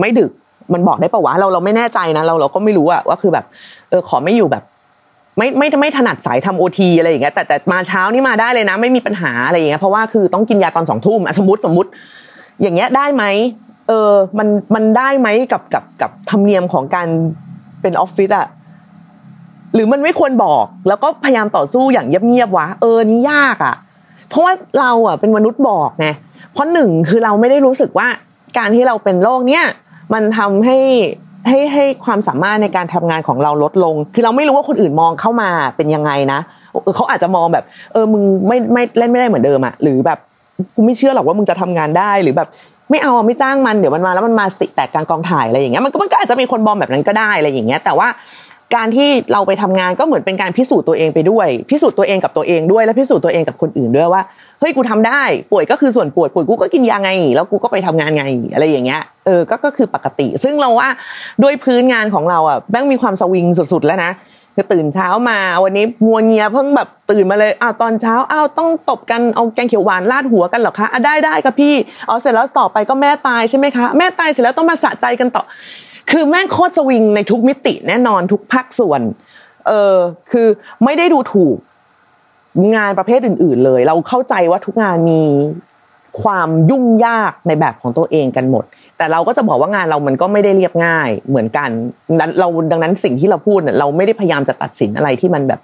[0.00, 0.30] ไม่ดึก
[0.72, 3.44] มันบอกได้ปะวะเราเราไม่แน่ใจนะเราเราก็ไม่รู้อะว่าคือแบบ
[3.90, 4.64] เออขอไม่อยู่แบบ
[5.38, 11.90] ไม่ไม่ไม่ถนัดสายทำโอทีอะไรอย่างเงี้ยแต่แต่มาเช้านี่มาได้เลยนะ ไม่มีปัญหาอะไรอย่างเงี้ยเพราะว่าคือต้องกินยาตอนสองทุ่มสมมติสมมติ
[12.62, 13.24] อย่างเงี้ยได้ไหม
[13.88, 17.08] เออมันมันได้ไหมกับกับกับธรรมเนียมของการ
[17.82, 18.46] เป็นออฟฟิศอะ
[19.74, 23.74] หรือมันไม่ควรบอกแล้วก็พยายามต่อสู้อย่างเงียบๆวะเออนี่ยากอะ
[24.28, 26.08] เพราะว่าเราอะเป็นมนุษย์บอกไง
[26.52, 28.08] เพราะหนึ่งคือเราไม่ได้รู้สึกว่า
[28.58, 29.64] การที่เราเป็นโรคเนี้ย
[30.12, 30.78] มันทำให้
[31.48, 36.40] ให้ให้ความสามารถในการทำงานของเราลดลง คือเราไม่รู้ว่าคนอื่นมองเข้ามาเป็นยังไงนะ
[36.94, 40.18] เขาอาจจะมองแบบ เออมึงไม่ไม่เล่นไม่ได้เหมือนเดิมอะหรือแบบ
[40.76, 42.48] กูไม่เชื่อหรอกว่ามึงจะทำงานได้หรือแบบ
[42.90, 48.08] ไม่เอาไม่จ้างมันเดี๋ยวมันมาแล้วมันมาสติแตกกลางกองถ่ายอะไรอย่างเงี้ยมันก็มันก็อาจจะมีคนบอมแบบนั้นก็ได้อะไรอย่างเงี้ยแต่ว่า
[48.76, 54.22] การที่เราไปทำงานก็เหมือนเป็นการพิสูจน์ตัวเองไปด้วย พิสูจน์ตัวเองกับตัวเองด้วยและพิสูจน์ตัวเองกับคนอื่นด้วยว่า
[54.60, 60.88] เฮ้ยกูทำได้ ป่วยก็คือส่วนป่วยป่วยกูก็กินยาไง แล้วกูก็ไปทำงานไงอะไรอย่างเงี้ยเออก็ก็คือปกติ ซึ่งเราว่า
[61.42, 64.12] ด้วยพื้นงานของเราอะแม่งมีความสวิงสุดๆแล้วนะ
[64.54, 71.74] คือตื่นเช้ามาวันนี้มัวเงียเพิ่งแบบตื่นมาเลยอ้าวตอนเช้าอ้าวต้องตบกันเอาแกงเขียวหวานราดหัวกันเหรอคะอะได้ได้ค่ะพี่
[72.08, 75.42] เอาเสร็จแล้วต่อไปก็แม่ตายใช่ไหมคะ แม่ตายเสร็จแล้วต้องมาสะใจกันต่อ
[76.10, 79.00] คือแม่งโคตรสวิงในทุกมิติแน่นอนทุกภาคส่วน
[79.68, 79.96] เออ
[80.30, 80.46] คือ
[80.84, 81.56] ไม่ได้ดูถูก
[82.76, 85.22] งานประเภทอื่น ๆ เลย เราเข้าใจว่าทุกงานมี
[86.22, 88.64] ความยุ่งยากในแบบของตัวเองกันหมด
[88.98, 91.70] แต่เราก็จะบอกว่างานเรามันก็ไม่ได้เรียบง่ายเหมือนกัน
[92.40, 95.60] เราดังนั้นสิ่งที่เราพูดเนี่ยเราไม่ได้พยายามจะตัดสินอะไรที่มันแบบ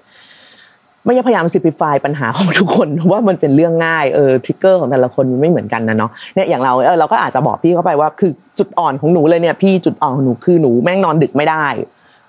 [1.04, 11.66] ไม่ใช่พยายาม simplify ปัญหาของทุกคนว่ามันเป็นเรื่องง่ายเออทริกเกอร์ของแต่ละคนมันไม่เหมือนกันนะเนาะเนี่ยอย่างเราเออเราก็อาจจะบอกพี่เข้าไปว่าคือจุดอ่อนของหนูเลยเนี่ยพี่จุดอ่อนของหนูคือหนูแม่งนอนดึกไม่ได้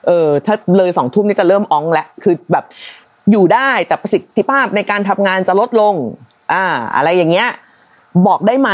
[0.08, 2.66] เออถ้าเลยสองทุ่มนี่จะเริ่มอ้องแล้วคือแบบ
[3.32, 5.96] อยู่ได้แต่ประสิทธิภาพในการทำงานจะลดลง
[6.54, 7.48] อ่า อะไรอย่างเงี้ย
[8.28, 8.70] บอกได้ไหม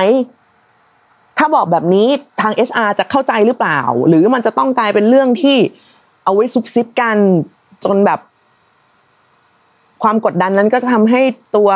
[1.38, 2.08] ถ้าบอกแบบนี้
[2.42, 5.58] ทาง HR จะเข้าใจหรือเปล่า หรือมันจะต้องกลายเป็นเรื่องที่
[6.24, 7.18] เอาไว้ซุบซิบกัน
[7.86, 8.20] จนแบบ
[10.04, 11.22] ความกดดันนั้นก็จะทำให้
[11.56, 11.70] ตัว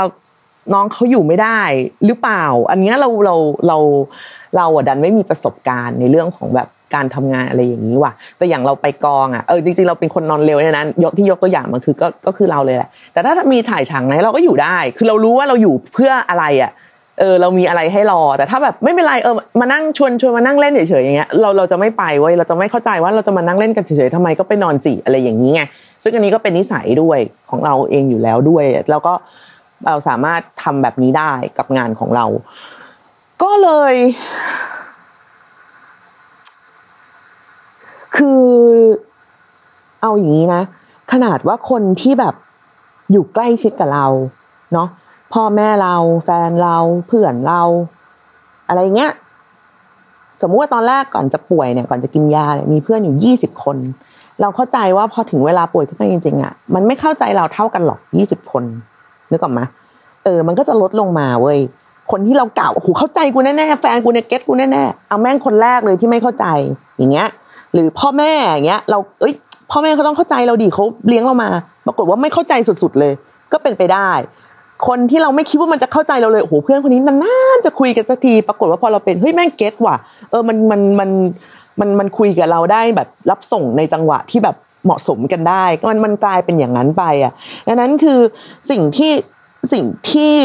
[0.73, 1.61] น้องเขาอยู่ไม่ได้
[2.05, 3.35] หรือเปล่า อันนี้เราเรา
[3.67, 3.77] เรา
[4.57, 16.71] เราอะดันไม่มีประสบการณ์ในเรื่องของแบบการทำงานอะไรอย่างนี้ว่ะแต่อย่างเราไปกองอะเออจริงๆเราเป็นคนนอนเร็วเนี่ยนะยกที่ยกตัวอย่างมันคือก็ก็คือเราเลยแหละแต่ถ้ามีถ่ายฉากไหนเราก็อยู่ได้ คือเรารู้ว่าเราอยู่เพื่ออะไรอะ
[17.19, 25.61] เออเรามีอะไรให้รอ แต่ถ้าแบบไม่เป็นไรเออมานั่งชวนชวนมานั่งเล่นเฉยๆอย่างเงี้ยเราเราจะไม่ไปเว้ยเราจะไม่เข้าใจว่าเราจะมานั่งเล่นกันเฉยๆทำไมก็ไปนอนสิอะไรอย่างนี้ไง
[26.03, 29.13] ซึ่งอันนี้ก็เป็นนิสัยด้วยของเราเองอยู่แล้วด้วย แล้วก็
[29.87, 32.25] เราสามารถทำแบบนี้ได้กับงานของเรา
[33.43, 33.93] ก็เลย
[38.15, 38.45] คือ
[40.01, 40.61] เอาอย่างนี้นะ
[41.11, 42.35] ขนาดว่าคนที่แบบ
[43.11, 44.07] อยู่ใกล้ชิดกับเรา
[44.73, 44.87] เนาะ
[45.33, 47.61] พ่อแม่เราแฟนเราเพื่อนเรา
[48.67, 49.11] อะไรเงี้ย
[50.41, 53.77] สมมุติว่าตอนแรกก่อนจะป่วยเนี่ยก่อนจะกินยาเนี่ยมีเพื่อนอยู่ยี่สิบคน
[54.41, 58.63] เราเข้าใจว่าพอถึงเวลาป่วยขึ้นมาจริงๆอะมันไม่เข้าใจเราเท่ากันหรอกยี่สิบคน
[59.31, 59.61] นึกออกไหม
[60.23, 61.59] เออ มันก็จะลดลงมาเว้ย
[62.11, 66.45] คนที่เราเก่าโอ้โหเข้าใจกูแน่ๆแฟนกูเนี่ยเก็ตกูแน่ๆเอาแม่งคนแรกเลยที่ไม่เข้าใจ
[66.97, 67.27] อย่างเงี้ย
[67.73, 69.33] หรือพ่อแม่อย่างเงี้ย เราเอ้ย
[69.71, 71.49] พ่อแม่เขาต้องเข้าใจเราดีเขาเลี้ยงเรามา
[71.85, 73.13] ปรากฏว่าไม่เข้าใจสุดๆเลย
[73.51, 74.11] ก็เป็นไปได้
[74.87, 79.95] คนที่เราไม่คิดว่ามันจะเข้าใจเราเลยโอ้โหเพื่อนคนนี้นานๆจะคุยกันสักที ปรากฏว่าพอเราเป็นเฮ้ยแม่งเก็ตว่ะ
[80.31, 81.09] เออมันมันมัน
[81.81, 87.33] มันมันคุยกับเราได้แบบรับส่งในจังหวะที่แบบเหมาะสมกันได้ มันมันกลายเป็นอย่างนั้นไปอะ
[87.67, 88.19] ดังนั้นคือ
[88.71, 89.11] สิ่งที่
[89.73, 90.35] สิ่งที่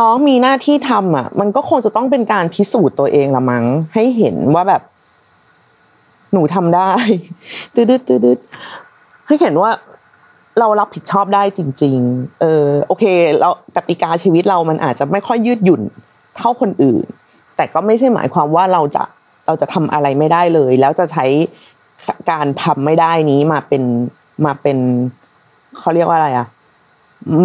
[0.00, 4.82] น้องมีหน้าที่ทำอะ มันก็คงจะต้องเป็นการพิสูจน์ตัวเองละมั้ง ให้เห็นว่าแบบ
[6.32, 6.90] หนูทำได้
[7.74, 8.38] ตืดตืด
[9.26, 9.70] ให้เห็นว่า
[10.58, 13.04] เรารับผิดชอบได้จริง ๆ เออโอเค
[13.40, 15.82] เรากติกาชีวิตเรามันอาจจะไม่ค่อยยืดหยุ่น
[16.36, 17.04] เท่าคนอื่น
[17.56, 19.02] แต่ก็ไม่ใช่หมายความว่าเราจะ
[19.46, 21.26] เราจะทำอะไรไม่ได้เลย แล้วจะใช้
[22.30, 23.82] การทำไม่ได้นี้มาเป็น
[24.46, 24.78] มาเป็น
[25.78, 26.46] เขาเรียกว่าอะไรอะ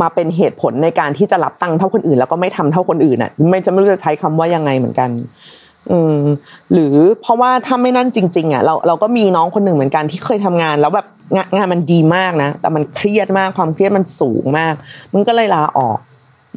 [0.01, 5.09] มาเป็นเหตุผลในการที่จะรับตังค์เท่าคนอื่น แล้วก็ไม่ทำเท่าคนอื่นอะ ไม่จะไม่รู้จะใช้คำว่ายังไงเหมือนกัน
[5.91, 6.17] อืม
[6.73, 14.73] หรือเพราะว่าถ้าไม่นั่นจริง ๆ อะ เราเราก็มีน้องคนหนึ่งเหมือนกันที่เคยทำงาน แล้วแบบงานงานมันดีมากนะแต่มันเครียดมากความเครียดมันสูงมาก
[15.13, 15.99] มันก็เลยลาออก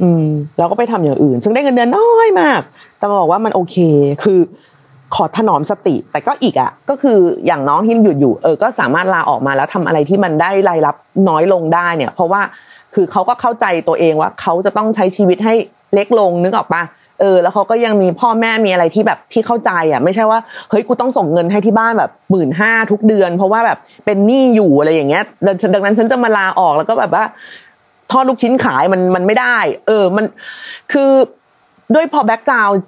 [0.03, 0.27] อืม
[0.59, 2.61] เราก็ไปทำอย่างอื่น ซึ่งได้เงินเดือนน้อยมาก
[2.99, 3.77] แต่บอกว่ามันโอเค
[4.23, 4.39] คือ
[5.15, 10.97] ขอถนอมสติ แต่ก็อีกอะก็คืออย่างน้องที่หยุดอยู่เออก็สามารถลาออกมาแล้วทำอะไรที่มันได้รายรับ
[11.29, 12.43] น้อยลงได้เนี่ย เพราะว่า
[12.95, 15.55] คือเขาก็เข้าใจตัวเองว่าเขาจะต้องใช้ชีวิตให้
[15.95, 16.83] เล็กลงนึกออกปะ
[17.21, 20.39] เออแล้วเขาก็ยังมีพ่อแม่มีอะไรที่แบบที่เข้าใจอะไม่ใช่ว่า
[20.71, 25.25] เฮ้ยกูต้องส่งเงินให้ที่บ้านแบบหมื่นห้าทุกเดือน เพราะว่าแบบเป็นหนี้อยู่อะไรอย่างเงี้ย
[25.75, 27.25] ดังนั้นฉันจะมาลาออกแล้วก็แบบว่า
[28.11, 30.25] ทอดลูกชิ้นขายมันมันไม่ได้ เออมัน
[30.93, 31.11] คือ
[31.95, 32.79] ด้วยพอแบ็กกราวด์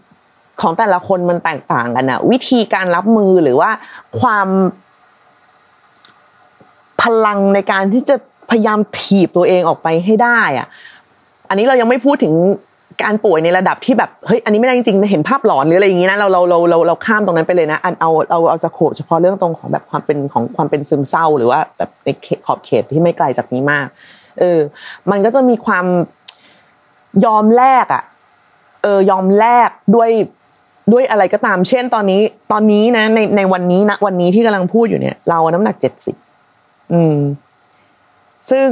[0.61, 3.71] ของแต่ละคนมันแตกต่างกันอะวิธีการรับมือหรือว่า
[4.21, 4.49] ความ
[7.03, 8.17] พลังในการที่จะ
[8.51, 10.67] พยายามถีบตัวเองออกไปให้ได้อะ
[11.49, 12.35] อันนี้เรายังไม่พูดถึง
[13.03, 22.09] การป่วยในระดับที่แบบเฮ้ยอันนี้ไม่ได้จริงๆเห็นภาพหลอนหรืออะไรอย่างงี้นะเราเราเราเราเราข้ามตรงนั้นไปเลยนะอันเอาเอาเอาจะโขเฉพาะเรื่องตรงของแบบความเป็นของความเป็นซึมเศร้า หรือว่าแบบใน
[22.47, 23.87] ขอบเขตที่ไม่ไกลจากนี้มาก
[24.39, 24.59] เออ
[25.11, 25.87] มันก็จะมีความ
[27.25, 28.03] ยอมแลกอะ
[28.83, 30.11] เออยอมแลกด้วย
[30.93, 32.21] ด้วยอะไรก็ตาม เช่นตอนนี้
[32.53, 36.17] ตอนนี้นะ ในในวันนี้นะวันนี้ที่กำลังพูดอยู่เนี่ย เราน้ำหนักเจ็ดสิบ
[36.93, 37.17] อืม
[38.51, 38.69] ซึ่ง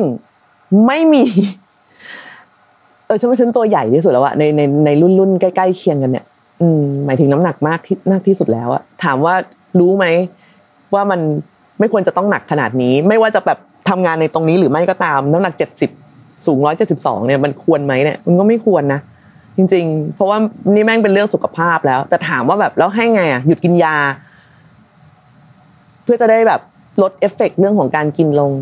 [0.86, 1.24] ไม่มี
[3.06, 6.24] เออฉันว่าฉันตัวใหญ่ที่สุดแล้วอะในในในรุ่นรุ่นใกล้ๆเคียงกันเนี่ย
[6.60, 9.34] อืม หมายถึงน้ำหนักมากที่มากที่สุดแล้วอะถามว่า
[9.80, 10.06] รู้ไหม
[10.94, 11.20] ว่ามัน
[11.80, 15.90] ไม่ควรจะต้องหนักขนาดนี้ ไม่ว่าจะแบบทำงานในตรงนี้หรือไม่ก็ตาม น้ำหนักเจ็ดสิบ
[16.46, 19.00] สูงร้อยเจ็ดสิบสองเนี่ยมันควรไหมเนี่ยมันก็ไม่ควรนะ
[19.56, 20.38] จริง ๆ เพราะว่า
[20.74, 23.96] นี่แม่งเป็นเรื่องสุขภาพแล้ว แต่ถามว่าแบบแล้วให้ไงอะหยุดกินยา
[26.04, 26.60] เพื่อจะได้แบบ
[27.02, 28.52] ลดเอฟเฟกเรื่องของการกินลง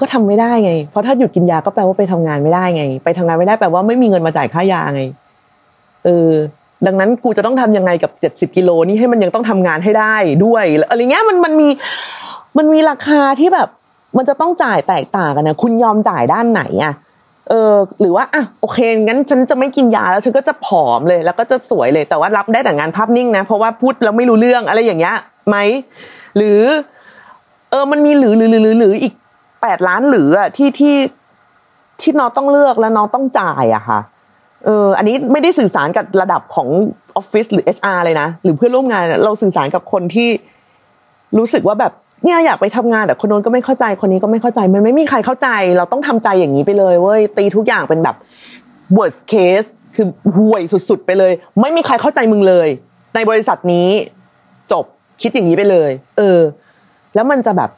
[0.00, 5.02] ก็ทำไม่ได้ไง เพราะถ้าหยุดกินยาก็แปลว่าไปทำงานไม่ได้ไง ไปทำงานไม่ได้แปลว่าไม่มีเงินมาจ่ายค่ายาไง
[6.04, 6.30] เออ
[6.86, 11.68] ดังนั้นกูจะต้องทำยังไงกับเจ็ดสิบกิโลนี่ให้มันยังต้องทำงานให้ได้ด้วยอะไรเงี้ยมันมันมี
[12.58, 13.68] มันมีราคาที่แบบ
[14.16, 16.94] มันจะต้องจ่ายแตกต่างกันนะคุณยอมจ่ายด้านไหนอะ
[17.48, 25.16] เออหรือว่าอะโอเคงั้นฉันจะไม่กินยาแล้วฉันก็จะผอมเลย แล้วก็จะสวยเลยแต่ว่ารับได้แต่งานภาพนิ่งนะ เพราะว่าพูดแล้วไม่รู้เรื่องอะไรอย่างเงี้ย
[25.48, 25.56] ไหม
[26.36, 26.60] หรือ
[27.70, 29.14] เออมันมีหรือหรือหรือหรืออีก
[29.62, 30.96] แปดล้านหรืออะที่ที่
[32.00, 34.00] ที่น้องต้องเลือกแล้วน้องต้องจ่ายอะค่ะ
[34.64, 36.68] เอออันนี้ไม่ได้สื่อสารกับระดับของ
[37.16, 40.28] ออฟฟิศหรือ HR เลยนะ หรือเพื่อนร่วมงานเราสื่อสารกับคนที่
[41.38, 41.92] รู้สึกว่าแบบ
[42.24, 48.16] เนี่ยอยากไปทำงานแต่คนโน้นก็ไม่เข้าใจคนนี้ก็ไม่เข้าใจมันไม่มีใครเข้าใจ เราต้องทำใจอย่างนี้ไปเลยเว้ยตีทุกอย่างเป็นแบบ
[48.96, 52.68] worst case คือห่วยสุดๆ ไปเลย ไม่มีใครเข้าใจมึงเลย
[53.14, 53.88] ในบริษัทนี้
[54.72, 54.84] จบ
[55.22, 56.40] คิดอย่างนี้ไปเลย เออ
[57.14, 57.70] แล้วมันจะแบบ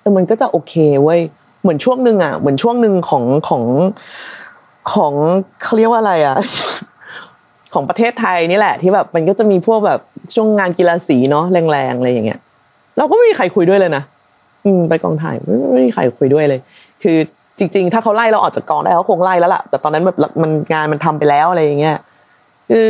[0.00, 1.20] เออมันก็จะโอเคเว้ย
[1.62, 3.64] เหมือนช่วงหนึ่งอะเหมือนช่วงหนึ่งของของ
[4.92, 5.14] ของ
[5.62, 6.36] เขาเรียกว่าอะไรอะ
[7.74, 10.00] ของประเทศไทยนี่แหละ ที่แบบมันก็จะมีพวกแบบ
[10.34, 12.40] ช่วงงานกีฬาสีเนาะแรงๆอะไรอย่างเงี้ย
[12.98, 14.02] เราก็ไม่มีใครคุยด้วยเลยนะ
[14.64, 16.60] อืมไปกองถ่ายไม่ไม่มีใครคุยด้วยเลย
[17.02, 17.16] คือ
[17.58, 21.96] จริง ๆ ถ้าเขาไล่เราออกจากกองได้เขาคงไล่แล้วล่ะแต่ตอนนั้นแบบมันงานมันทำไปแล้วอะไรอย่างเงี้ย
[22.70, 22.86] คือ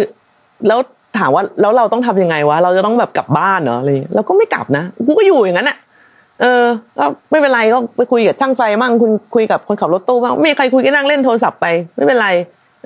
[0.66, 0.78] แล้ว
[1.18, 5.76] ถามว่าแล้วเราต้องทำยังไงวะเราจะต้องแบบกลับบ้านเหรออะไรเราก็ไม่กลับนะกูก็อยู่อย่างนั้นอะ
[6.40, 6.64] เออ
[6.98, 12.28] ก็ไม่เป็นไรก็ไปคุยกับช่างไฟมั่งคุณคุยกับคนขับรถตู้บ้างไม่มีใครคุยก็นั่งเล่นโทรศัพท์ไป ไม่เป็นไร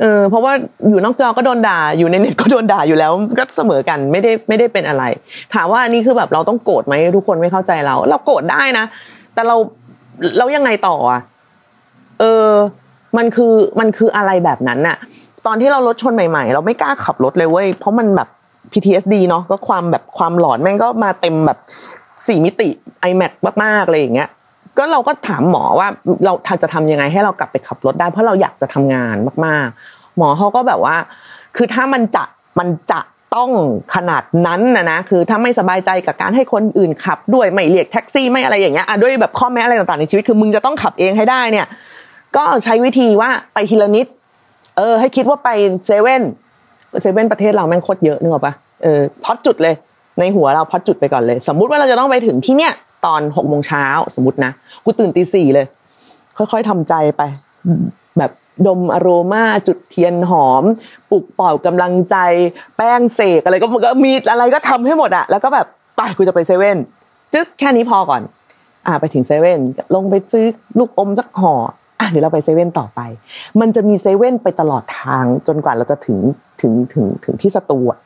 [0.01, 0.53] เออเพราะว่า
[0.89, 5.05] อยู่นอกจอก็โดนด่าอยู่ในเน็ตก็โดนด่าอยู่แล้วก็เสมอกันไม่ได้ไม่ได้เป็นอะไร
[5.55, 8.85] ถามว่าอันนี้คือแบบเราต้องโกรธไหมทุกคนไม่เข้าใจเรา เราโกรธได้นะ
[9.35, 9.57] แต่เรา
[10.39, 11.21] เรายังไงต่ออะ
[12.21, 12.49] เออ
[13.17, 14.97] มันคือมันคืออะไรแบบนั้นน่ะ
[15.47, 18.29] ตอนที่เรารถชนใหม่ ๆ เราไม่กล้าขับรถเลยเว้ยเพราะมันแบบ
[18.73, 21.59] PTSD เนาะก็ความแบบความหลอนแม่งก็มาเต็มแบบ
[22.27, 22.69] สี่มิติ
[23.11, 23.33] iMac
[23.65, 24.29] มากๆเลยอย่างเงี้ย
[24.79, 25.89] ก็เราก็ถามหมอว่า
[26.25, 30.97] เราจะทำยังไงให้เรากลับไปขับรถได้ เพราะเราอยากจะทำงานมากๆ หมอเขาก็แบบว่า
[31.57, 32.25] คือถ้ามันจะ
[32.59, 33.01] มันจะ
[33.37, 33.51] ต้อง
[33.95, 41.67] ขนาดนั้นนะนะคือถ้าไม่สบายใจกับการให้คนอื่นขับด้วยไม่เรียกแท็กซี่ไม่อะไรอย่างเงี้ยอะด้วยแบบข้อแม้อะไรต่างๆในชีวิตคือมึงจะต้องขับเองให้ได้เนี่ย
[42.37, 44.07] ก็ใช้วิธีว่าไปทีละนิด
[44.77, 45.49] เออ ให้คิดว่าไป
[45.87, 46.23] เซเว่น
[47.03, 49.75] เซเว่นประเทศเราแม่งโคตรเยอะนึกออกปะเออพอดจุดเลย
[50.19, 52.73] ในหัวเราพอดจุดไปก่อนเลย สมมุติว่าเราจะต้องไปถึงที่เนี้ย
[53.07, 54.53] ตอนหกโมงเช้าสมมตินะ
[54.85, 55.67] กูตื่นตีสี่เลย
[56.37, 57.23] ค่อยๆทำใจไป
[58.19, 58.31] แบบ
[58.67, 60.65] ดมอโรมาจุดเทียนหอม
[61.11, 62.17] ปลุกปล่อยกำลังใจ
[62.77, 65.67] แป้งเสกอะไรก็ก็มีอะไรก็ทำให้หมดอะแล้วก็แบบ
[65.97, 66.77] ไปกูจะไปเซเว่น
[67.33, 68.23] จึ๊กแค่นี้พอก่อน
[68.87, 69.61] อ่าไปถึงเซเว่น
[69.95, 70.47] ลงไปซื้อ
[70.79, 71.55] ลูกอมสักห่อ
[72.01, 73.01] อะเดี๋ยวเราไปเซเว่นต่อไป
[73.61, 76.19] มันจะมีเซเว่นไปตลอดทางจนกว่าเราจะถึง
[76.61, 77.99] ถึงถึงถึงที่สตูอะ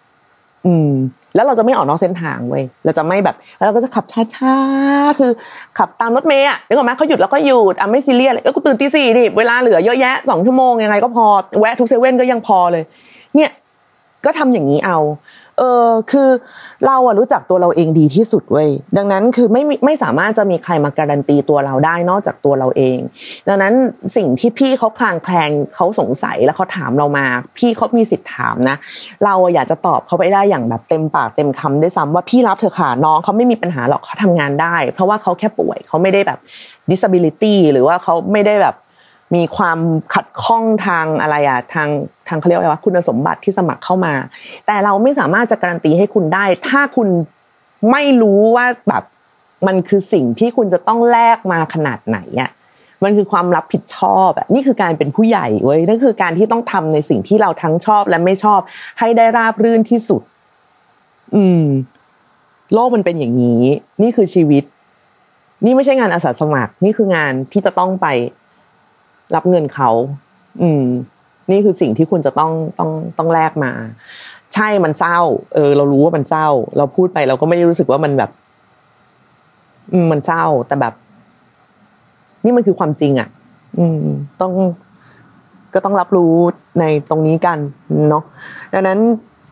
[0.67, 0.91] อืม
[1.35, 5.31] แล้วเราจะไม่ออกนอกเส้นทางเว้ยเราจะไม่แบบเราก็จะขับช้าๆคือ
[5.79, 11.27] ขับตามรถเมล์อะนึกออกไหมเขาหยุดแล้วก็หยุดอะไม่ซีเรียสเลยก็กูตื่นตีสี่นี่เวลาเหลือเยอะแยะสองชั่วโมงยังไงก็พอ
[11.61, 12.85] แวะทุกเซเว่นก็ยังพอเลย
[13.37, 13.51] เนี่ย
[14.25, 14.99] ก็ทำอย่างนี้เอา
[15.59, 16.29] เออคือ
[16.87, 22.99] เราอะรู้จักตัวเราเองดีที่สุดเว้ยดังนั้นคือไม่ไม่สามารถจะมีใครมาการันตีตัวเราได้นอกจากตัวเราเอง
[23.49, 23.75] ดังนั้น
[24.17, 27.27] สิ่งที่พี่เขาคลางแคลงเขาสงสัยแล้วเขาถามเรามา
[27.59, 28.77] พี่เขามีสิทธิ์ถามนะ
[29.25, 36.39] เราอยากจะตอบเขาไปได้อย่างแบบเต็มปากเต็มคำด้วยซ้ำว่าพี่รับเถอะค่ะน้องเขาไม่มีปัญหาหรอกเขาทำงานได้ เพราะว่าเขาแค่ป่วยเขาไม่ได้แบบ
[36.91, 38.75] disability หรือว่าเขาไม่ได้แบบ
[39.35, 39.79] มีความ
[40.15, 41.89] ขัดข้องทางอะไรอะทาง
[42.29, 44.15] ทางเขาเรียกว่าคุณสมบัติที่สมัครเข้ามา
[44.67, 47.09] แต่เราไม่สามารถจะการันตีให้คุณได้ ถ้าคุณ
[47.91, 49.05] ไม่รู้ว่าแบบ
[49.67, 52.51] มันคือสิ่งที่คุณจะต้องแลกมาขนาดไหนอะ
[53.05, 58.61] มันคือความรับผิดชอบอะนี่คือการเป็นผู้ใหญ่เว้ยนั่นคือการที่ต้องทำในสิ่งที่เราทั้งชอบและไม่ชอบ
[58.99, 60.23] ให้ได้ราบรื่นที่สุด
[61.35, 61.65] อืม
[62.75, 63.63] โลกมันเป็นอย่างนี้
[64.03, 64.65] นี่คือชีวิต
[65.65, 68.07] นี่ไม่ใช่งานอาสาสมัคร นี่คืองานที่จะต้องไป
[69.35, 69.91] รับเงินเขา
[70.63, 70.85] อืม
[71.51, 73.73] นี่คือสิ่งที่คุณจะต้องต้องต้องแลกมา
[74.55, 75.19] ใช่มันเศร้า
[75.55, 78.31] เออ เรารู้ว่ามันเศร้า เราพูดไปเราก็ไม่ได้รู้สึกว่ามันแบบ
[80.13, 80.95] มันเศร้า แต่แบบ
[82.45, 83.29] นี่มันคือความจริงอะ่ะ
[83.79, 84.05] อืม
[84.41, 84.53] ต้อง
[85.75, 86.35] ก็ต้องรับรู้
[86.81, 87.59] ในตรงนี้กัน
[88.09, 88.25] เนาะ
[88.73, 88.99] ดังนั้น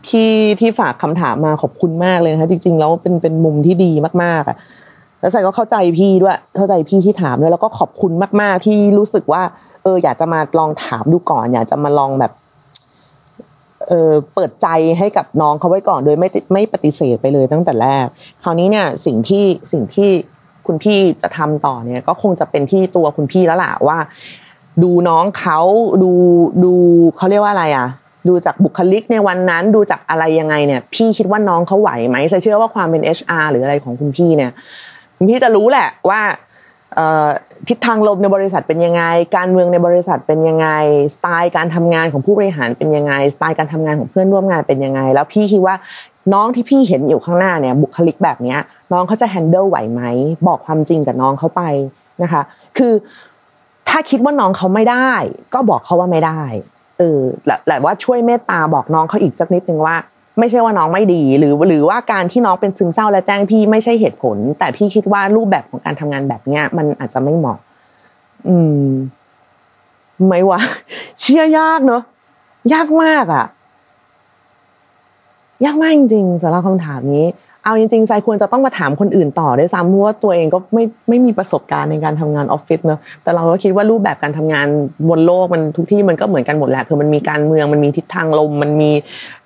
[0.08, 4.56] ที่ที่ฝากคำถามมาขอบคุณมากเลยนะคะจริงๆแล้วเป็นเป็นมุมที่ดีมากๆอะ่ะ
[5.20, 9.42] แล้วใส่ก็เข้าใจพี่ด้วย เข้าใจพี่ที่ถามด้วยแล้วก็ขอบคุณมาก ๆ ที่รู้สึกว่า
[9.88, 12.32] อออยากจะมาลองถามดูก่อน อยากจะมาลองแบบ
[13.88, 14.66] เออเปิดใจ
[14.98, 18.06] ให้กับน้องเขาไว้ก่อนโดยไม่ไม่ปฏิเสธไปเลยตั้งแต่แรก
[18.42, 20.10] คราวนี้เนี่ยสิ่งที่สิ่งที่
[20.66, 23.98] คุณพี่จะทำต่อเนี่ยก็คงจะเป็นที่ตัวคุณพี่แล้วล่ะว่า
[24.82, 25.58] ดูน้องเขา
[26.02, 26.12] ดู
[26.64, 26.72] ดู
[27.16, 27.88] เขาเรียกว่าอะไรอะ
[28.28, 34.50] ดูจากบุคลิกในวันนั้นดูจากอะไรยังไงเนี่ย พี่คิดว่าน้องเขาไหวไหมใช่เชื่อว่าความเป็น HR หรืออะไรของคุณพี่เนี่ย
[35.16, 36.20] คุณพี่จะรู้แหละว่า
[37.68, 39.02] ทิศทางลมในบริษัทเป็นยังไง
[39.36, 40.68] การเมืองในบริษัทเป็นยังไง
[41.14, 45.74] สไตล์การทำงานของผู้บริหารเป็นยังไง สไตล์การทำงานของเพื่อนร่วมงานเป็นยังไง แล้วพี่คิดว่า
[46.34, 48.56] น้องที่พี่เห็นอยู่ข้างหน้าเนี่ยบุคลิกแบบนี้
[48.92, 50.02] น้องเขาจะแฮนเดิลไหวไหม
[50.48, 51.62] บอกความจริงกับน้องเขาไป
[52.22, 52.42] นะคะ
[52.78, 52.92] คือ
[53.88, 55.10] ถ้าคิดว่าน้องเขาไม่ได้
[55.54, 56.40] ก็บอกเขาว่าไม่ได้
[56.98, 57.20] เออ
[57.66, 59.96] แต่ว่าช่วยเมตตาบอกน้องเขาอีกสักนิดนึงว่า
[60.38, 67.58] ไม่ใช่ว่าน้องไม่ดี หรือหรือว่าการที่น้องเป็นซึมเศร้าและแจ้งพี่ไม่ใช่เหตุผล แต่พี่คิดว่ารูปแบบของการทำงานแบบเนี้ย มันอาจจะไม่เหมาะ
[68.48, 68.88] อืม
[70.26, 70.60] ไม่ว่า
[71.20, 72.02] เชื่อยากเนอะ
[72.72, 73.46] ยากมากอะ
[75.64, 77.26] ยากมากจริงๆสำหรับคำถามนี้
[77.68, 84.66] เอาจริงๆใจควรจะต้องมาถามคนอื่นต่อด้วยซ้ำเพราะว่าตัวเองก็ไม่ไม่มีประสบการณ์ในการทำงานออฟฟิศเนอะแต่เราก็คิดว่ารูปแบบการทำงาน
[85.08, 88.90] บนโลกมันทุกที่มันก็เหมือนกันหมดแหละคือมันมีการเมืองมันมีทิศทางลม มันมี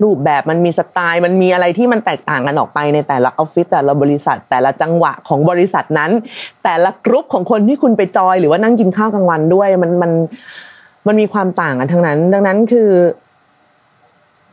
[0.03, 6.11] รูปแบบมันมีสไตล์ มันมีอะไรที่มันแตกต่างกันออกไปในแต่ละออฟฟิศแต่ละบริษัท แต่ละจังหวะของบริษัทนั้น
[6.65, 10.13] แต่ละกรุ๊ปของคนที่คุณไปจอย หรือว่านั่งกินข้าวกลางวันด้วยมันมัน
[11.07, 12.89] มันมีความต่างกันทั้งนั้น ดังนั้นคือ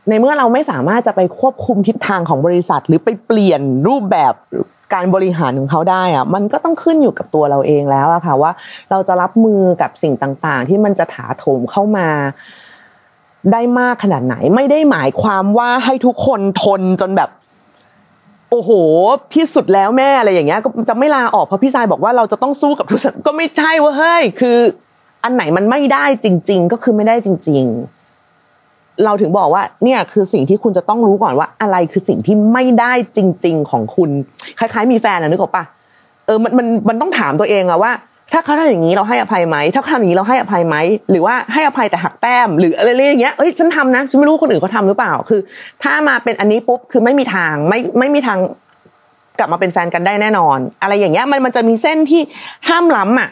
[0.08, 4.34] ในเมื่อเราไม่สามารถจะไปควบคุมทิศทางของบริษัท หรือไปเปลี่ยนรูปแบบ
[4.94, 8.52] การบริหารของเขาได้อะมันก็ต้องขึ้นอยู่กับตัวเราเองแล้วอะค่ะว่า
[8.90, 12.08] เราจะรับมือกับสิ่งต่างๆ ที่มันจะถาโถมเข้ามา
[13.52, 17.30] ได้มากขนาดไหน ไม่ได้หมายความว่าให้ทุกคนทนจนแบบ
[18.50, 18.70] โอ้โห
[19.34, 24.58] ที่สุดแล้วแม่อะไรอย่างเงี้ยก็จะไม่ลาออกเพราะพี่ชายบอกว่าเราจะต้องสู้กับทุกสก็ไม่ใช่ว่าเฮ้ยคือ
[25.24, 27.99] อันไหนมันไม่ได้จริง ๆ ก็คือไม่ได้จริง ๆ
[29.04, 34.10] เราถึงบอกว่าเนี่ยคือสิ่งที่คุณจะต้องรู้ก่อนว่า อะไรคือสิ่งที่ไม่ได้จริง ๆ ของคุณ
[34.58, 35.64] คล้าย ๆ มีแฟนอะนึกออกปะ
[36.26, 37.92] เออมันมันมันต้องถามตัวเองอะว่า
[38.32, 40.76] ถ้าเขาทำอย่างนี้เราให้อภัยไหมถ้าเขาทำอย่างนี้เราให้อภัยไหม
[41.10, 45.40] หรือว่าให้อภัยแต่หักแต้ม หรืออะไรอย่างเงี้ยเอ้ยฉันทำนะฉันไม่รู้คนอื่นเขาทาหรือเปล่าคือ
[45.82, 48.38] ถ้ามาเป็นอันนี้ปุ๊บคือไม่มีทางไม่ไม่มีทาง
[49.38, 52.22] กลับมาเป็นแฟนกันได้แน่นอน อะไรอย่างเงี้ยมันมันจะมีเส้นที่
[52.68, 53.30] ห้ามล้ำอะ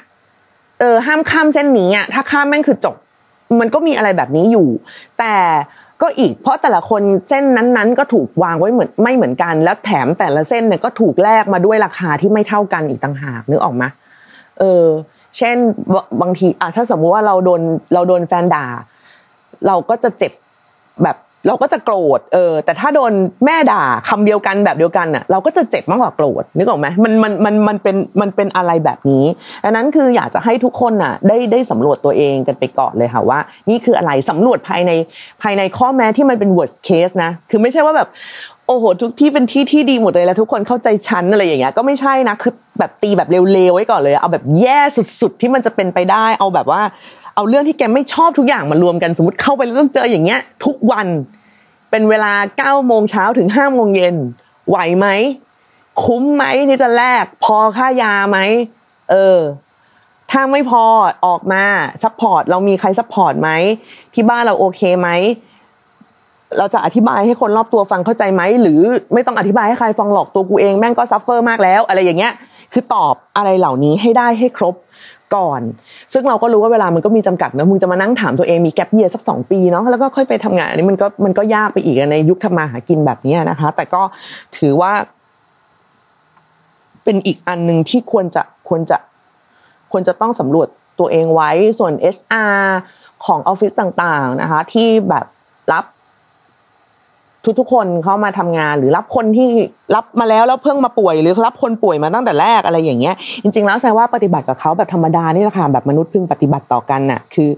[0.80, 2.96] เออห้ามข้ามเส้นนี้อะถ้าข้ามแม่งคือจบ
[3.60, 4.68] มันก็มีอะไรแบบนี้อยู่
[5.18, 5.34] แต่
[6.02, 13.84] ก็อีกเพราะแต่ละคนเส้นนั้นๆ ก็ถูกวางไว้เหมือนไม่เหมือนกัน แล้วแถมแต่ละเส้นเนี่ยก็ถูกแลกมาด้วยราคาที่ไม่เท่ากันอีกต่างหากนึกออกไหม
[14.58, 14.84] เออ
[15.38, 15.56] เช่น
[16.22, 17.60] บางทีอะถ้าสมมุติว่าเราโดน
[17.94, 18.66] เราโดนแฟนด่า
[19.66, 20.32] เราก็จะเจ็บ
[21.02, 23.12] แบบ เราก็จะโกรธเออแต่ถ้าโดน
[23.44, 29.24] แม่ด่าคำเดียวกันแบบเดียวกันอะเราก็จะเจ็บมากกว่าโกรธนึกออกไหมมันมันมันมันเป็นมันเป็นอะไรแบบนี้
[29.64, 33.38] ดังนั้นคืออยากจะให้ทุกคนอะได้ได้สำรวจตัวเองกันไปก่อนเลยค่ะว่า
[33.70, 34.92] นี่คืออะไรสำรวจภายใน
[35.42, 38.08] ภายในข้อแม้ที่มันเป็น worst case นะคือไม่ใช่ว่าแบบ
[38.66, 44.78] โอ้โหทุกที่เป็นที่ที่ดีหมดเลยแล้วทุกคนเข้าใจชั้นอะไรอย่างเงี้ยก็ไม่ใช่นะคือแบบตีแบบเลวๆไว้ก่อนเลย เอาแบบแย่
[45.20, 46.82] สุดๆที่มันจะเป็นไปได้ เอาแบบว่า
[47.38, 51.06] เอาเรื่องที่แกไม่ชอบทุกอย่างมารวมกันสมมติเข้าไปแล้วต้องเจออย่างเงี้ย ทุกวัน
[51.90, 54.16] เป็นเวลาเก้าโมงเช้าถึงห้าโมงเย็น
[54.68, 55.06] ไหวไหม
[56.04, 58.38] คุ้มไหมที่จะแลกพอค่ายาไหม
[59.10, 59.38] เออ
[60.30, 60.82] ถ้าไม่พอ
[61.26, 61.64] ออกมา
[62.02, 63.50] support เรามีใคร support ไหม
[64.14, 65.08] ที่บ้านเราโอเคไหม
[66.58, 68.80] เราจะอธิบายให้คนรอบตัวฟังเข้าใจไหมหรือ
[69.12, 72.32] ไม่ต้องอธิบายให้ใครฟังหรอกตัวกูเองแม่งก็ suffer มากแล้ว อะไรอย่างเงี้ย
[72.72, 74.74] คือตอบอะไรเหล่านี้ให้ได้ให้ครบ
[75.34, 75.60] ก่อน
[76.12, 84.02] ซึ่งเราก็รู้ว่าเวลามันก็มีจำกัดนะมึงจะมานั่งถามตัวเองมีแกลบเยียสักสองปีเนาะแล้วก็ค่อยไปทำงานอันนี้มันก็มันก็ยากไปอีกในยุคทำมาหากินแบบนี้นะคะ แต่ก็
[84.58, 84.92] ถือว่า
[87.04, 88.98] เป็นอีกอันหนึ่งที่ควรจะควรจะ
[89.92, 92.60] ควรจะต้องสำรวจตัวเองไว้ส่วน HR
[93.24, 95.26] ของออฟฟิศต่างๆนะคะ ที่แบบ
[95.72, 95.84] รับ
[97.58, 99.50] ทุกๆคนเข้ามาทำงานหรือรับคนที่
[99.94, 107.50] รับมาแล้วแล้วเพิ่งมาป่วยหรือรับคนป่วยมาตั้งแต่แรกอะไรอย่างเงี้ยจริง ๆ แล้วแสดงว่าปฏิบัติกับเขาแบบธรรมดานี่แหละค่ะแบบมนุษย์พึงปฏิบัติต่อกันน่ะคือ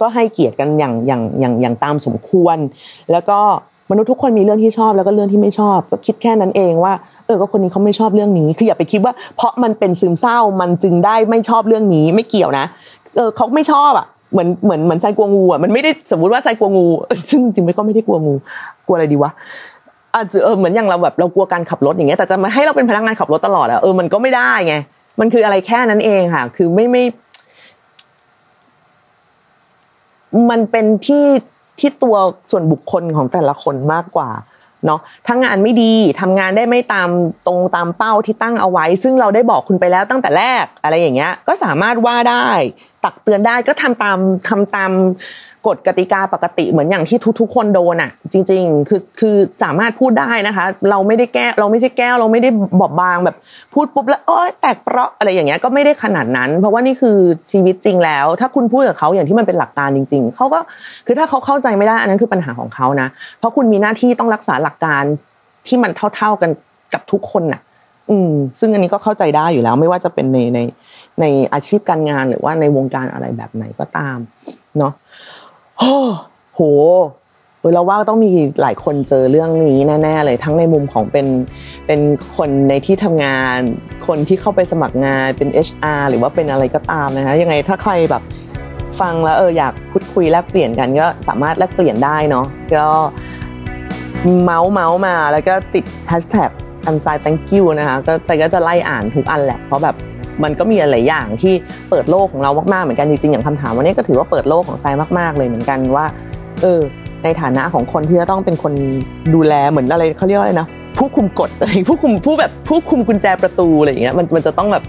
[0.00, 2.56] ก็ให้เกียรติกันอย่างอย่างอย่างอย่างตามสมควร
[3.12, 3.38] แล้วก็
[3.90, 6.92] มนุษย์ทุกคนมีเรื่องที่ชอบแล้วก็เรื่องที่ไม่ชอบ ก็คิดแค่นั้นเองว่า
[7.26, 12.66] เออก็คนนี้เขาไม่ชอบเรื่องนี้ คืออย่าไปคิดว่า เพราะมันเป็นซึมเศร้ามันจึงได้ไม่ชอบเรื่องนี้ไม่เกี่ยวนะ
[13.16, 16.86] เออเขาไม่ชอบอะเหมือนเหมือนเหมือนใจกลัวงูอะมันไม่ได้สมมติว่าใจกลัวงู
[17.30, 18.34] ซึ่งจริงๆไม่ก็ไม่ได้กลัวงู
[18.86, 19.30] กลัวอะไรดีวะ
[20.14, 24.74] อาจจะเออเหมือนอย่างเราแบบเรากลัวการขับรถอย่างเงี้ยแต่จะมาให้เราเป็นพนักงานขับรถตลอดอะเออมันก็ไม่ได้ไง
[25.20, 27.04] มันคืออะไรแค่นั้นเองค่ะ คือไม่ไม่
[30.50, 31.26] มันเป็นที่
[31.78, 32.16] ที่ตัว
[32.50, 34.30] ส่วนบุคคลของแต่ละคนมากกว่า
[34.86, 37.08] เนาะถ้างานไม่ดีทำงานได้ไม่ตาม
[37.46, 42.48] ตรงตามเป้าที่ตั้งเอาไว้ ซึ่งเราได้บอกคุณไปแล้วตั้งแต่แรกอะไรอย่างเงี้ย ก็สามารถว่าได้
[43.06, 44.92] ตักเตือนได้ก็ทำตามทำตาม
[45.66, 53.36] กฎกติกาปกติเหมือนอย่างที่ทุกๆ คนโดนอะ จริง ๆ คือคือสามารถพูดได้นะคะ เราไม่ได้แก้เราไม่ใช่แก้ว เราไม่ได้บอบบางแบบ
[53.74, 57.16] พูดปุ๊บแล้วเออแตกเปราะอะไรอย่างเงี้ยก็ไม่ได้ขนาดนั้น เพราะว่านี่คือ
[57.52, 60.60] ชีวิตจริงแล้ว ถ้าคุณพูดกับเขาอย่างที่มันเป็นหลักการจริง ๆเขาก็
[61.06, 65.02] คือถ้าเขาเข้าใจไม่ได้อันนั้นคือปัญหาของเขานะ เพราะคุณมีหน้าที่ต้องรักษาหลักการ
[65.66, 66.50] ที่มันเท่า ๆกัน
[66.94, 67.60] กับทุกคนน่ะ
[68.10, 70.58] อืม ซึ่งอันนี้ก็เข้าใจได้อยู่แล้ว ไม่ว่าจะเป็นในใน
[71.20, 74.18] ในอาชีพการงานหรือว่าในวงการอะไรแบบไหนก็ตาม
[74.78, 74.92] เนาะ
[75.78, 75.94] โอ้
[76.54, 76.60] โห
[77.74, 81.26] เราว่าต้องมีหลายคนเจอเรื่องนี้แน่ๆเลยทั้งในมุมของเป็น
[81.86, 82.00] เป็น
[82.36, 83.58] คนในที่ทำงาน
[84.06, 88.22] คนที่เข้าไปสมัครงานเป็น HR หรือว่าเป็นอะไรก็ตามนะคะยังไงถ้าใครแบบ
[89.00, 92.86] ฟังแล้วเอออยากพูดคุยแลกเปลี่ยนกันก็สามารถแลกเปลี่ยนได้เนาะก็
[94.42, 96.50] เมาส์เมาส์มาแล้วก็ติดแฮชแท็ก
[96.86, 99.96] อันไซ thank you นะคะก็ใจก็จะไล่อ่านทุกอันแหละเพราะแบบ
[100.44, 101.54] มันก็มีหลายอย่างที่
[101.90, 104.84] เปิดโลกของเรามากๆเหมือนกันจริงๆอย่างคำถามวันนี้ก็ถือว่าเปิดโลกของไซ
[105.18, 106.06] มาก ๆ เลยเหมือนกันว่า
[106.62, 106.80] เออ
[107.24, 108.72] ในฐานะของคนที่จะต้องเป็นคน
[109.34, 110.68] ดูแลเหมือนอะไรเขาเรียกว่าอะไรนะ
[110.98, 114.84] ผู้คุมกฎอะไรผู้คุมผู้แบบผู้คุมกุญแจประตูอะไรอย่างเงี้ยมันมันจะต้องแบบ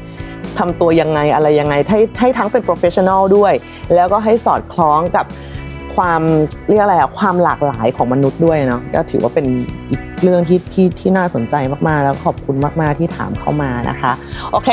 [0.59, 3.53] ทำตัวยังไงอะไรยังไงให้ให้ทั้งเป็น professional ด้วย
[3.95, 5.25] แล้วก็ให้สอดคล้องกับ
[5.97, 6.21] ความ
[6.69, 9.45] เรียกอะไรอะความหลากหลายของมนุษย์ด้วยเนาะก็ถือว่าเป็น
[9.89, 11.55] อีกเรื่องที่ที่ที่น่าสนใจ
[11.87, 14.11] มากๆ แล้วขอบคุณมากๆที่ถามเข้ามานะคะ
[14.51, 14.69] โอเค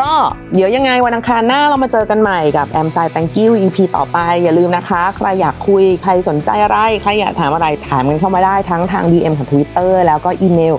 [0.00, 0.10] ก็
[0.54, 10.74] เดี๋ยวยังไงวันอังคารหน้าเรามาเจอกันใหม่กับแอมไซต์ thank you EP ต่อไป อย่าลืมนะคะ ใครอยากคุยใครสนใจอะไร ใครอยากถามอะไรถามกันเข้ามาได้ทั้งทาง DM ของ Twitter แล้วก็อีเมล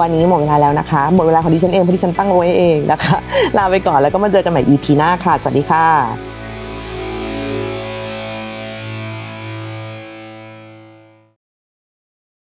[0.00, 3.16] วันนี้หมดเวลาแล้วนะคะ หมดเวลาของดิฉันเองเพราะดิฉันตั้งเอาไว้เองนะคะ
[3.56, 6.35] ลาไปก่อนแล้วก็มาเจอกันใหม่ EP หน้าค่ะ สวัสดีค่ะ